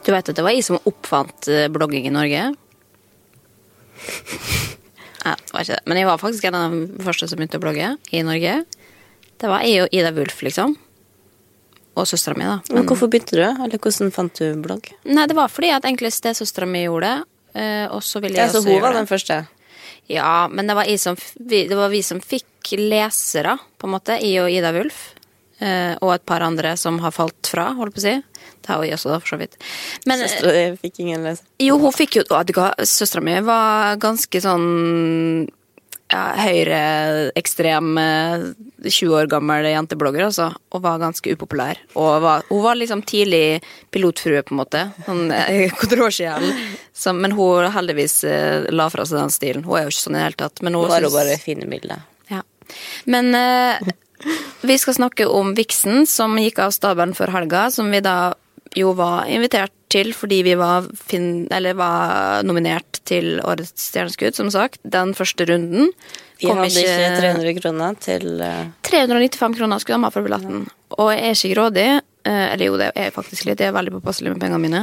[0.00, 2.50] Du vet at det var jeg som oppfant eh, blogging i Norge?
[5.20, 5.84] Ja, det var ikke det.
[5.84, 8.54] Men jeg var faktisk en av de første som begynte å blogge i Norge.
[9.36, 10.78] Det var jeg og Ida Wulf, liksom.
[11.98, 12.58] Og søstera mi, da.
[12.74, 13.42] Men hvorfor begynte du?
[13.42, 14.92] Eller hvordan fant du blogg?
[15.10, 17.24] Nei, det var fordi at egentlig stesøstera mi gjorde det.
[17.60, 19.40] eh, Og så ville jeg Ja, så også hun var den første?
[20.10, 22.46] Ja, men det var, som, vi, det var vi som fikk
[22.78, 24.16] lesere, på en måte.
[24.22, 25.14] I og Ida Wulf.
[25.60, 28.22] eh, Og et par andre som har falt fra, holdt på å si.
[28.60, 29.56] Det har jeg også, da, for så vidt.
[30.06, 31.44] Men eh, Søstera di fikk ingen leser?
[31.58, 32.24] jo, hun fikk jo
[32.86, 35.48] søstera mi var ganske sånn
[36.10, 38.44] ja, høyreekstrem, eh,
[38.88, 40.48] 20 år gammel jenteblogger, altså.
[40.74, 41.78] Og var ganske upopulær.
[41.94, 43.60] Og var, hun var liksom tidlig
[43.94, 44.84] pilotfrue, på en måte.
[45.06, 46.48] Sånn eh, kontroversiell.
[47.14, 49.64] Men hun heldigvis eh, la fra seg den stilen.
[49.66, 50.62] Hun er jo ikke sånn i det hele tatt.
[50.66, 52.06] Men hun Nå har hun bare fine bilder.
[52.32, 52.42] ja.
[53.10, 53.92] Men eh,
[54.66, 57.68] vi skal snakke om Vixen, som gikk av stabelen før helga.
[57.72, 58.34] Som vi da
[58.76, 64.50] jo var invitert til fordi vi var, fin eller var nominert til Årets stjerneskudd, som
[64.54, 64.80] sagt.
[64.86, 65.90] Den første runden.
[66.40, 68.70] Vi hadde ikke 300 kroner til uh...
[68.86, 70.62] 395 kroner skulle de ha for billetten.
[70.96, 71.88] Og jeg er ikke grådig.
[72.24, 73.60] eh, Eller jo, det er jeg faktisk litt.
[73.60, 74.82] Jeg er veldig påpasselig med pengene mine.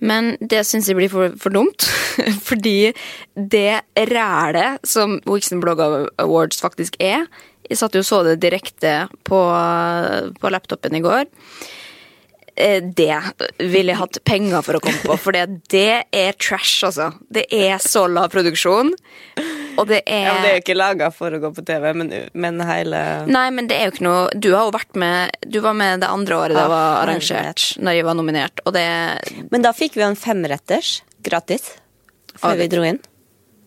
[0.00, 1.88] Men det syns jeg blir for, for dumt.
[2.48, 2.92] Fordi
[3.34, 7.26] det rælet som Wixen Blog Awards faktisk er
[7.70, 9.38] Jeg satt jo og så det direkte på,
[10.42, 11.24] på laptopen i går.
[12.56, 13.16] Eh, Det
[13.58, 17.12] ville jeg hatt penger for å komme på, for det er trash, altså.
[17.32, 18.92] Det er så lav produksjon.
[19.80, 22.10] Og det er ja, Det er jo ikke laga for å gå på TV, men,
[22.36, 25.62] men hele Nei, men det er jo ikke noe Du har jo vært med Du
[25.64, 28.84] var med det andre året det var arrangert, når jeg var nominert, og det
[29.48, 31.70] Men da fikk vi jo en femretters gratis
[32.36, 33.00] før vi dro inn.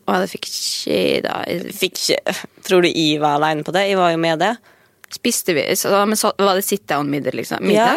[0.06, 1.42] Å, det fikk ikke da
[1.74, 2.38] Fikk ikke
[2.70, 3.88] Tror du jeg var aleine på det?
[3.90, 4.52] Jeg var jo med det.
[5.14, 7.66] Spiste vi så, men så, Var det sit down-middag, liksom?
[7.74, 7.96] Ja.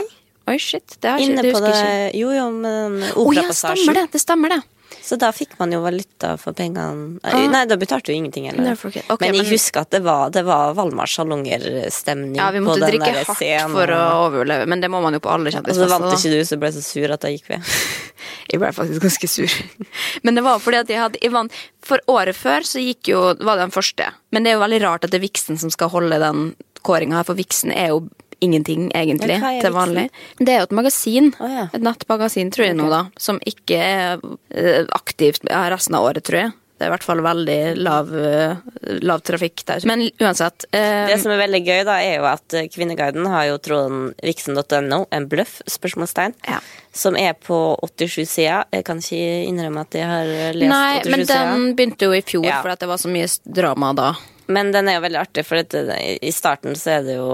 [0.49, 0.97] Oi, shit.
[1.03, 2.19] Det har Inne ikke, det på husker det jeg ikke.
[2.25, 3.85] Jo, jo, med den Å ja, operapassasjen.
[3.85, 4.05] stemmer det!
[4.17, 4.61] Det stemmer, det.
[5.05, 7.19] Så da fikk man jo valuta for pengene.
[7.25, 7.37] Ah.
[7.53, 8.65] Nei, da betalte du ingenting heller.
[8.65, 9.05] Never forget.
[9.13, 12.65] Ok, men jeg men- husker at det var, det var Valmars Salonger-stemning Ja, vi på
[12.71, 13.73] måtte den drikke hardt scenen.
[13.77, 16.41] for å overleve, men det må man jo på alle Og så vant ikke du,
[16.45, 17.61] så ble jeg så sur at da gikk vi.
[18.53, 19.53] Jeg ble faktisk ganske sur.
[20.25, 21.53] Men det var fordi at jeg hadde jeg vant,
[21.85, 24.07] For året før så gikk jo, var det den første.
[24.33, 27.21] Men det er jo veldig rart at det er Vixen som skal holde den kåringa
[27.21, 28.09] her, for Vixen er jo
[28.40, 30.09] ingenting, egentlig, ja, til vanlig.
[30.38, 31.33] Det er jo et magasin.
[31.40, 31.66] Oh, ja.
[31.74, 33.05] Et nettmagasin, tror jeg nå, da.
[33.18, 36.53] Som ikke er eh, aktivt resten av året, tror jeg.
[36.79, 38.59] Det er i hvert fall veldig lav, eh,
[39.03, 39.83] lav trafikk der.
[39.90, 40.64] Men uansett.
[40.70, 44.12] eh, Det som er veldig gøy, da, er jo at eh, Kvinneguiden har jo tråden
[44.22, 46.61] vixen.no, en bløff, spørsmålstegn, Ja.
[46.94, 48.62] som er på 87 sider.
[48.70, 51.51] Jeg kan ikke innrømme at jeg har lest Nei, 87 men sider.
[51.51, 52.62] den begynte jo i fjor, Ja.
[52.62, 54.12] for at det var så mye drama da.
[54.46, 57.27] Men den er jo veldig artig, for at i starten så er det jo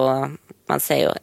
[0.70, 1.14] Man ser jo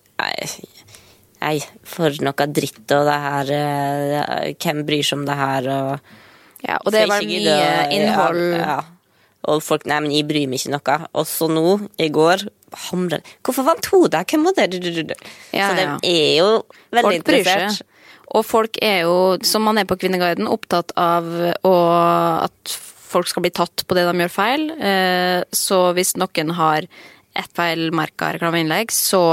[1.42, 1.56] Nei,
[1.88, 5.70] for noe dritt og det her eh, Hvem bryr seg om det her?
[5.74, 7.56] og Ja, og det var mye gidde
[7.98, 8.42] innhold.
[8.54, 8.80] Ja, ja.
[9.50, 10.98] Og folk Nei, men jeg bryr meg ikke noe.
[11.18, 11.66] Og så nå,
[11.98, 12.46] i går
[12.88, 14.22] hamrer Hvorfor vant hun det?
[14.30, 15.18] Hvem var det?
[15.52, 15.96] Ja, så de ja.
[16.06, 16.52] er jo
[16.94, 17.82] veldig Folk interessert.
[18.32, 21.26] Og folk er jo, som man er på Kvinneguiden, opptatt av
[21.68, 21.74] å,
[22.46, 22.76] at
[23.12, 24.70] folk skal bli tatt på det de gjør feil.
[24.80, 26.88] Eh, Så hvis noen har
[27.38, 29.24] et feilmerka reklameinnlegg, så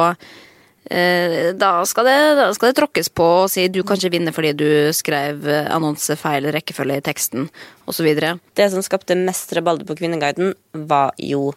[0.90, 4.34] eh, da skal, det, da skal det tråkkes på og si du kan ikke vinne
[4.34, 7.48] fordi du skrev annonsefeil rekkefølge i teksten,
[7.90, 8.10] osv.
[8.58, 10.54] Det som skapte mest rabalder på Kvinneguiden,
[10.88, 11.50] var jo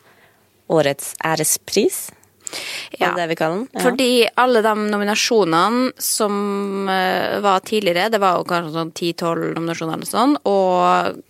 [0.71, 2.09] årets ærespris.
[2.99, 3.13] Ja.
[3.15, 3.79] Ja.
[3.79, 9.99] Fordi alle de nominasjonene som eh, var tidligere, det var jo kanskje sånn 10-12 nominasjoner
[9.99, 11.21] eller sånn, og eh,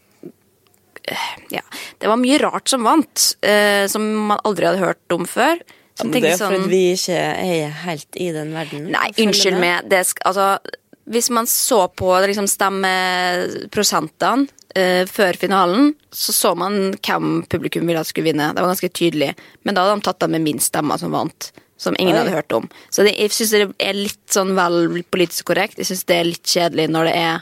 [1.53, 1.63] ja,
[2.01, 5.61] det var mye rart som vant, eh, som man aldri hadde hørt om før.
[5.99, 8.87] Ja, men det er fordi sånn, vi ikke er helt i den verden.
[8.93, 9.89] Nei, unnskyld meg.
[9.91, 10.55] Det altså,
[11.11, 18.01] hvis man så på liksom, stemmeprosentene eh, før finalen, så så man hvem publikum ville
[18.01, 18.53] at skulle vinne.
[18.53, 19.33] Det var ganske tydelig.
[19.63, 21.51] Men da hadde de tatt dem med minst stemmer som vant.
[21.81, 22.21] Som ingen Oi.
[22.21, 22.69] hadde hørt om.
[22.93, 25.79] Så det, jeg syns det er litt sånn vel politisk korrekt.
[25.81, 27.35] Jeg syns det er litt kjedelig når det er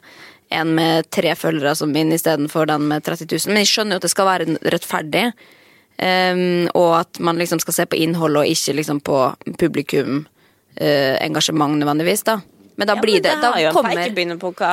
[0.52, 3.54] en med tre følgere som vinner istedenfor den med 30 000.
[3.54, 5.26] Men jeg skjønner jo at det skal være rettferdig.
[6.00, 9.18] Um, og at man liksom skal se på innhold og ikke liksom på
[9.60, 10.22] publikum
[10.80, 12.38] uh, engasjement nødvendigvis, da.
[12.80, 14.70] Men da Ja, blir men det, Da har jo kommer pekepinne på hva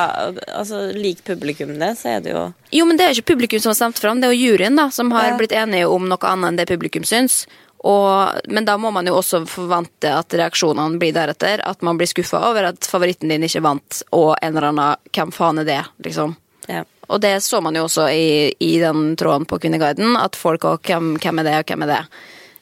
[0.55, 3.73] Altså, lik publikum det, så er det jo Jo, men det er ikke publikum som
[3.73, 5.37] har stemt fram, det er jo juryen da som har Ja.
[5.37, 7.41] blitt enige om noe annet enn det publikum syns.
[7.85, 11.61] Og, men da må man jo også forvente at reaksjonene blir deretter.
[11.65, 15.31] At man blir skuffa over at favoritten din ikke vant, og en eller annen 'hvem
[15.33, 16.35] faen er det', liksom.
[16.67, 16.83] ja.
[17.07, 20.81] Og det så man jo også i, i den tråden på Kvinneguiden, at folk òg
[20.83, 22.05] hvem, 'Hvem er det, og hvem er det'?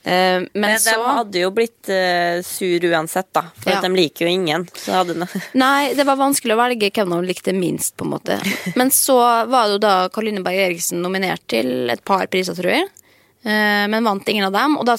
[0.06, 3.42] Eh, men, Men så de hadde jo blitt uh, sur uansett, da.
[3.58, 3.78] For Ja.
[3.80, 4.68] at de liker jo ingen.
[5.54, 8.38] Nei, det var vanskelig å velge hvem de likte minst, på en måte.
[8.76, 9.18] Men så
[9.50, 12.86] var det jo da Karoline Berg Eriksen nominert til et par priser, tror jeg.
[13.46, 14.78] Eh, Men vant ingen av dem.
[14.82, 14.96] Og da,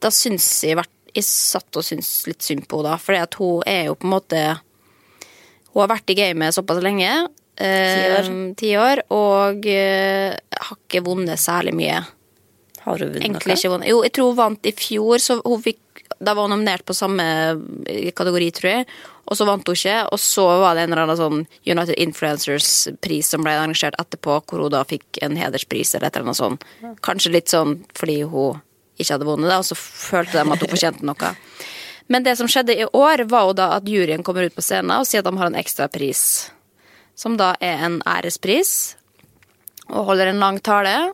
[0.00, 0.78] da syns jeg
[1.14, 3.00] Jeg satt og syntes litt synd på henne, da.
[3.02, 4.42] Fordi at hun er jo på en måte
[5.74, 7.10] Hun har vært i gamet såpass lenge.
[7.60, 8.30] eh, Ti år.
[8.56, 9.02] Ti år.
[9.14, 12.00] Og eh, har ikke vunnet særlig mye.
[12.84, 13.90] Har hun vunnet Egentlig ikke vunnet.
[13.90, 16.96] Jo, jeg tror hun vant i fjor, så hun fikk Da var hun nominert på
[16.96, 17.24] samme
[17.88, 18.86] eh, kategori, tror jeg.
[19.30, 19.98] Og så vant hun ikke.
[20.12, 24.64] Og så var det en eller annen sånn United Influencers-pris som ble arrangert etterpå, hvor
[24.64, 26.66] hun da fikk en hederspris eller et eller annet sånt.
[27.06, 28.60] Kanskje litt sånn fordi hun
[29.00, 31.34] ikke hadde vunnet det, og så følte de at hun fortjente noe.
[32.10, 34.96] Men det som skjedde i år, var jo da at juryen kommer ut på scenen
[34.98, 36.50] og sier at de har en ekstra pris.
[37.14, 38.96] Som da er en ærespris
[39.90, 41.12] og holder en lang tale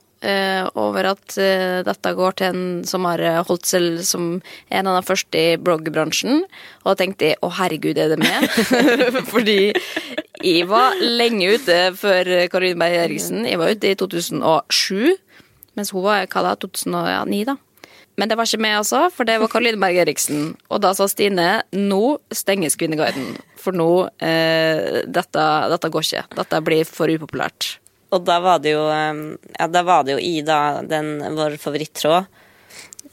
[0.79, 4.99] over at eh, dette går til en som har eh, holdt seg som en av
[4.99, 6.45] de første i bloggbransjen.
[6.85, 8.49] Og tenkte å herregud, er det med?
[9.33, 9.59] Fordi
[10.43, 13.47] jeg var lenge ute før Karoline Berg Eriksen.
[13.49, 15.15] Jeg var ute i 2007,
[15.79, 17.57] mens hun var hva da, 2009, da.
[18.17, 20.55] Men det var ikke meg, altså, for det var Karoline Berg Eriksen.
[20.73, 23.35] Og da sa Stine nå stenges Kvinneguiden.
[23.61, 23.91] For nå
[24.25, 26.29] eh, dette, dette går ikke.
[26.39, 27.77] Dette blir for upopulært.
[28.15, 32.27] Og da var det jo Ja, da var det jo i da den vår favorittråd.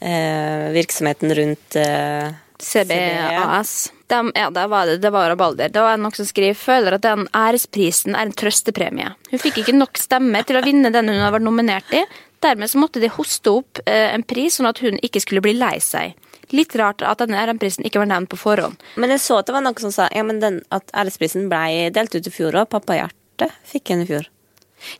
[0.00, 3.92] Eh, virksomheten rundt eh, CBAS.
[4.06, 4.98] De, ja, det var det.
[4.98, 5.68] Det var rabalder.
[5.68, 9.14] Det var noen som skriver føler at den æresprisen er en trøstepremie.
[9.30, 12.04] Hun fikk ikke nok stemmer til å vinne den hun har vært nominert i.
[12.44, 15.56] Dermed så måtte de hoste opp eh, en pris, sånn at hun ikke skulle bli
[15.56, 16.18] lei seg.
[16.52, 18.76] Litt rart at denne æresprisen ikke var nevnt på forhånd.
[19.00, 21.88] Men jeg så at det var noen som sa ja, men den, at æresprisen ble
[21.96, 22.68] delt ut i fjor òg.
[22.74, 24.28] Pappahjerte fikk en i fjor.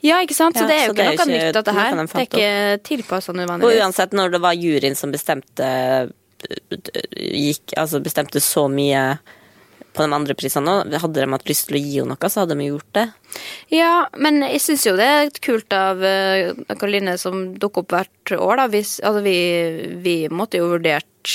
[0.04, 0.58] Ja, ikke sant?
[0.58, 1.96] Så det er jo ikke er noe ikke nytt, dette her.
[2.00, 5.70] Det er ikke tilpassa Og uansett, når det var juryen som bestemte
[7.14, 9.04] gikk, altså bestemte så mye
[9.94, 12.42] på de andre prisene òg, hadde de hatt lyst til å gi henne noe, så
[12.42, 13.04] hadde de gjort det.
[13.72, 18.34] Ja, men jeg syns jo det er kult av uh, Karoline som dukker opp hvert
[18.36, 18.68] år, da.
[18.74, 19.38] Hvis, altså vi,
[20.02, 21.32] vi måtte jo vurdert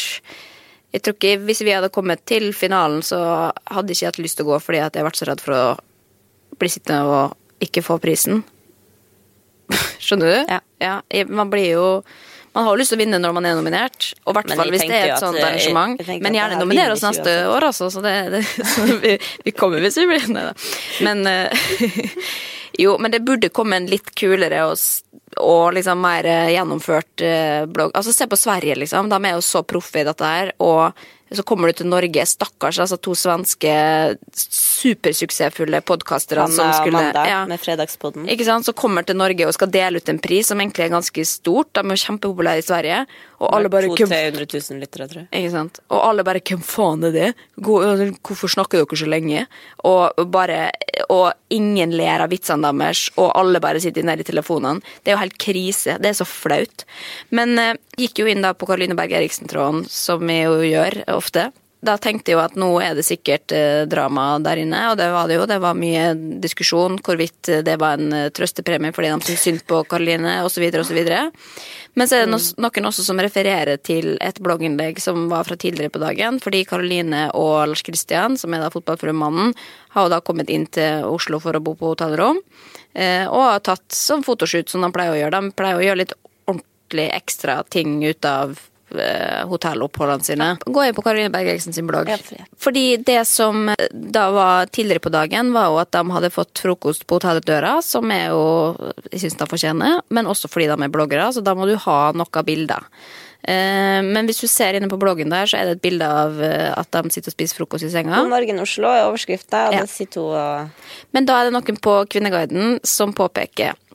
[0.90, 3.20] Jeg tror ikke Hvis vi hadde kommet til finalen, så
[3.70, 5.56] hadde ikke hatt lyst til å gå fordi at jeg har vært så redd for
[5.56, 5.66] å
[6.60, 8.44] bli sittende og ikke få prisen.
[10.04, 10.52] Skjønner du?
[10.56, 10.60] Ja.
[10.84, 11.26] ja.
[11.30, 11.88] man blir jo
[12.56, 14.72] man har jo lyst til å vinne når man er nominert, og i hvert fall
[14.74, 16.00] hvis det er et sånt det- arrangement.
[16.02, 17.50] jeg jeg Men gjerne nominere nominer oss neste uansett.
[17.54, 17.90] år, altså.
[17.94, 18.42] Så det, det,
[18.74, 20.56] så vi, vi kommer hvis vi blir Nei da.
[21.06, 21.70] Men eh,
[22.80, 24.78] Jo, men det burde komme en litt kulere og,
[25.44, 27.92] og liksom mer eh, gjennomført eh, blogg.
[27.98, 29.10] Altså, se på Sverige, liksom.
[29.12, 30.54] De er jo så proffe i dette her.
[30.64, 30.94] Og
[31.36, 33.74] så kommer du til Norge, stakkars, altså to svenske
[34.34, 37.42] supersuksessfulle podkastere som skulle Amanda ja.
[37.50, 38.26] med Fredagspodden.
[38.34, 40.96] Ikke sant, Så kommer til Norge og skal dele ut en pris som egentlig er
[40.96, 41.70] ganske stort.
[41.78, 43.04] De er jo kjempepopulære i Sverige.
[43.40, 45.28] Og alle bare «Hvem 200 000-300 000 tror jeg.
[45.32, 45.80] ikke sant?
[45.90, 47.30] Og alle bare 'Hvem faen er det?
[47.60, 49.46] Hvorfor snakker dere så lenge?'
[49.84, 50.72] Og bare
[51.10, 54.82] Og ingen ler av vitsene deres, og alle bare sitter nede i telefonene.
[55.04, 55.98] Det er jo helt krise.
[55.98, 56.86] Det er så flaut.
[57.32, 61.52] Men eh, gikk jo inn da på Karoline Berg Eriksen-tråden, som vi jo gjør ofte.
[61.80, 65.08] Da tenkte jeg jo at nå er det sikkert eh, drama der inne, og det
[65.14, 65.46] var det jo.
[65.48, 66.10] Det var mye
[66.44, 71.00] diskusjon hvorvidt det var en eh, trøstepremie fordi de syntes synd på Karoline, osv., osv.
[71.98, 75.94] Men så er det noen også som refererer til et blogginnlegg som var fra tidligere
[75.94, 79.56] på dagen, fordi Karoline og Lars Kristian, som er da fotballfrømannen,
[79.96, 82.42] har jo da kommet inn til Oslo for å bo på hotellrom,
[82.94, 85.40] eh, og har tatt sånn fotoshoot som de pleier å gjøre.
[85.40, 86.18] De pleier å gjøre litt
[86.48, 88.66] ordentlig ekstra ting ut av eh,
[89.50, 90.50] hotelloppholdene sine.
[90.66, 92.10] Gå inn på Karoline Bergeriksen sin blogg.
[92.60, 97.06] Fordi det som da var tidligere på dagen, var jo at de hadde fått frokost
[97.08, 98.46] på hotelldøra, som er jo
[99.12, 102.12] Jeg syns de fortjener, men også fordi de er bloggere, så da må du ha
[102.14, 102.86] noen bilder.
[103.44, 106.42] Eh, Men hvis du ser inne på bloggen der, så er det et bilde av
[106.44, 108.18] eh, at de sitter og spiser frokost i senga.
[108.20, 109.82] God morgen, Oslo er overskrifta, og Ja.
[109.86, 110.70] det sitter hun og
[111.14, 113.89] Men da er det noen på Kvinneguiden som påpeker eh,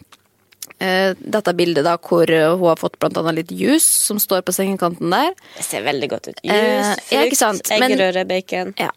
[0.80, 4.52] dette bildet da hvor eh, hun har fått blant annet litt juice som står på
[4.56, 5.32] sengekanten der.
[5.56, 6.40] Det ser veldig godt ut.
[6.42, 8.74] Juice, Jus, ja, frukt, men- eggerøre, bacon.
[8.78, 8.90] Ja,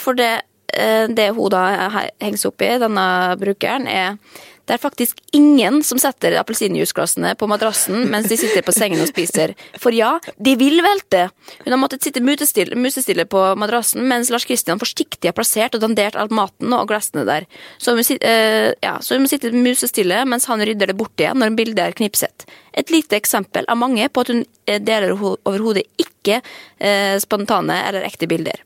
[0.00, 4.16] for det, eh, det hun da he- henger seg opp i, denne brukeren, er
[4.64, 9.10] det er faktisk ingen som setter appelsinjuiceglassene på madrassen mens de sitter på sengen og
[9.10, 9.52] spiser.
[9.80, 11.26] For ja, de vil velte.
[11.64, 15.84] Hun har måttet sitte musestille, musestille på madrassen mens Lars Kristian forsiktig har plassert og
[15.84, 17.48] dandert all maten og glassene der.
[17.78, 21.40] Så hun, eh, ja, så hun må sitte musestille mens han rydder det bort igjen
[21.42, 22.48] når bildet er knipset.
[22.72, 27.76] Et lite eksempel av mange på at hun eh, deler ho- overhodet ikke uh, spontane
[27.88, 28.62] eller ekte bilder.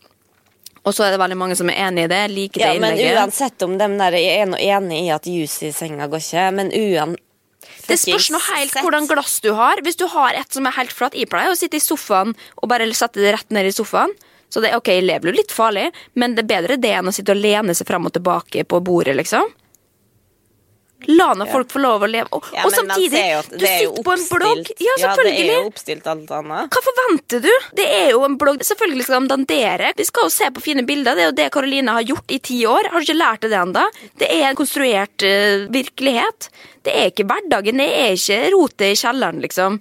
[0.89, 2.97] Og så er det veldig mange som er enig i det, liker Ja, det men
[2.97, 3.19] innlegget.
[3.21, 7.17] uansett om de der er enig i at juice i senga går ikke, men uan...
[7.89, 9.81] Det spørs nå helt hvordan glass du har.
[9.85, 12.69] Hvis du har et som er helt flatt, jeg pleier å sitte i sofaen og
[12.69, 14.13] bare sette det rett ned i sofaen.
[14.53, 17.13] Så det, ok, jeg lever jo litt farlig, men det er bedre det enn å
[17.13, 19.45] sitte og lene seg fram og tilbake på bordet, liksom.
[21.07, 22.27] La nå folk få lov å leve.
[22.35, 24.71] Og, Ja, og samtidig, jo du er sitter på en blogg.
[24.83, 26.75] Ja, Ja, Ja, det er jo oppstilt alt annet.
[26.75, 27.51] Hva forventer du?
[27.79, 28.65] Det er jo en blogg.
[28.67, 29.93] Selvfølgelig skal de dandere.
[29.97, 31.15] Vi skal jo se på fine bilder.
[31.15, 32.91] Det er jo det Karoline har gjort i ti år.
[32.91, 33.85] Har du ikke lært det ennå?
[34.19, 36.51] Det er en konstruert uh, virkelighet.
[36.83, 37.79] Det er ikke hverdagen.
[37.79, 39.79] Det er ikke rotet i kjelleren, liksom.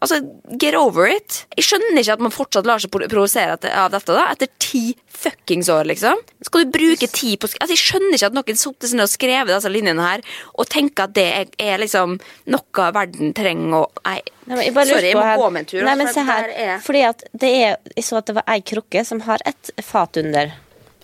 [0.00, 0.20] Altså,
[0.62, 1.44] get over it.
[1.56, 4.26] Jeg skjønner ikke at man fortsatt lar seg provosere av dette, da.
[4.30, 4.82] Etter ti
[5.18, 6.20] fuckings år, liksom.
[6.46, 9.10] Skal du bruke tid på Altså, Jeg skjønner ikke at noen satte seg ned og
[9.10, 10.22] skrev disse linjene her,
[10.54, 12.18] og tenker at det er, er liksom
[12.54, 14.20] noe verden trenger å Nei.
[14.46, 15.82] Nei, jeg bare Sorry, jeg må her- gå med en tur.
[15.82, 16.48] Nei, altså, men se her.
[16.68, 19.70] er- Fordi at det er Jeg så at det var ei krukke som har et
[19.82, 20.52] fat under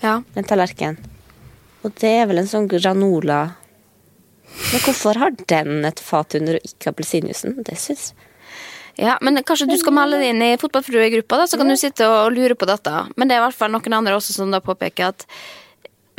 [0.02, 0.22] Ja.
[0.36, 0.96] en tallerken.
[1.84, 3.56] Og det er vel en sånn granola
[4.72, 7.64] Men hvorfor har den et fat under og ikke appelsinjuicen?
[7.64, 8.12] Det syns
[9.00, 12.32] Ja, men kanskje du skal melde deg inn i fotballfruegruppa, så kan du sitte og
[12.34, 12.92] lure på dette.
[13.16, 15.26] Men det er i hvert fall noen andre også som da påpeker at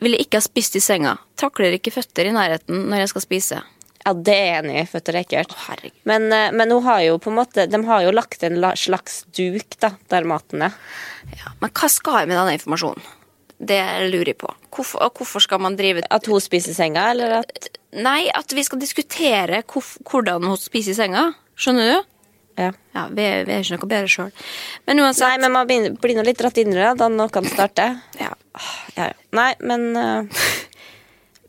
[0.03, 1.15] ville ikke ha spist i senga.
[1.39, 3.61] Takler ikke føtter i nærheten når jeg skal spise.
[4.05, 4.87] Ja, det er jeg enig i.
[4.89, 5.55] Føtter er ekkelt.
[5.55, 5.91] Å.
[6.05, 9.79] Men, eh, men har jo på en måte De har jo lagt en slags duk
[9.81, 10.75] da, der maten er.
[11.39, 13.01] Ja, men hva skal jeg med denne informasjonen?
[13.57, 13.79] Det
[14.11, 14.51] lurer jeg på.
[14.75, 18.59] Hvorfor, hvorfor skal man drive At hun spiser i senga, eller at Nei, at vi
[18.67, 21.29] skal diskutere hvordan hun spiser i senga.
[21.55, 22.14] Skjønner du?
[22.55, 22.69] Ja.
[22.95, 24.29] Ja, vi er, vi er ikke noe bedre sjøl.
[24.87, 27.49] Men uansett Nei, men man begynner- blir nå litt dratt inn i det da noen
[27.51, 27.99] starter.
[28.21, 28.31] ja.
[28.95, 29.13] Ja, ja.
[29.35, 30.39] Nei, men uh...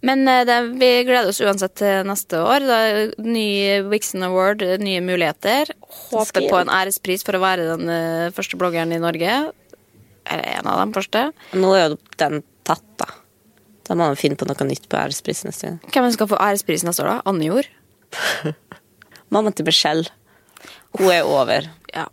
[0.07, 2.65] Men eh, det, vi gleder oss uansett til neste år.
[2.69, 2.79] Da,
[3.23, 3.47] ny
[3.91, 5.71] Wixon Award, nye muligheter.
[6.11, 9.33] Håper på en ærespris for å være den uh, første bloggeren i Norge.
[10.27, 11.25] Eller en av de første.
[11.57, 13.09] nå er jo den tatt, da.
[13.87, 15.81] Da må man finne på noe nytt på ærespris neste gang.
[15.95, 17.19] Hvem skal få ærespris neste år, da?
[17.31, 17.71] Anne Jord?
[19.35, 20.11] Mamma til Michelle.
[20.99, 21.71] Hun er over.
[21.95, 22.07] Ja.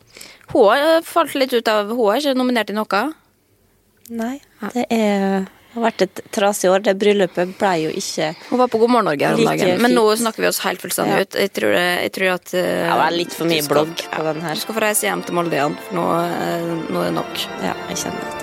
[0.53, 3.03] Hun har eh, falt litt ut av Hun er ikke nominert i noe.
[4.13, 4.37] Nei,
[4.73, 6.83] det er det har vært et trasig år.
[6.85, 9.81] Det bryllupet ble jo ikke Hun var på God morgen Norge her om dagen.
[9.81, 11.23] Men nå snakker vi oss helt fullstendig Ja.
[11.25, 11.33] ut.
[11.33, 14.23] Jeg tror, det, jeg tror at uh, det er litt for mye skal- blogg på
[14.29, 14.53] den her.
[14.53, 17.45] Du skal få reise hjem til Molde igjen, for nå, eh, nå er det nok.
[17.65, 18.42] Ja, jeg kjenner det.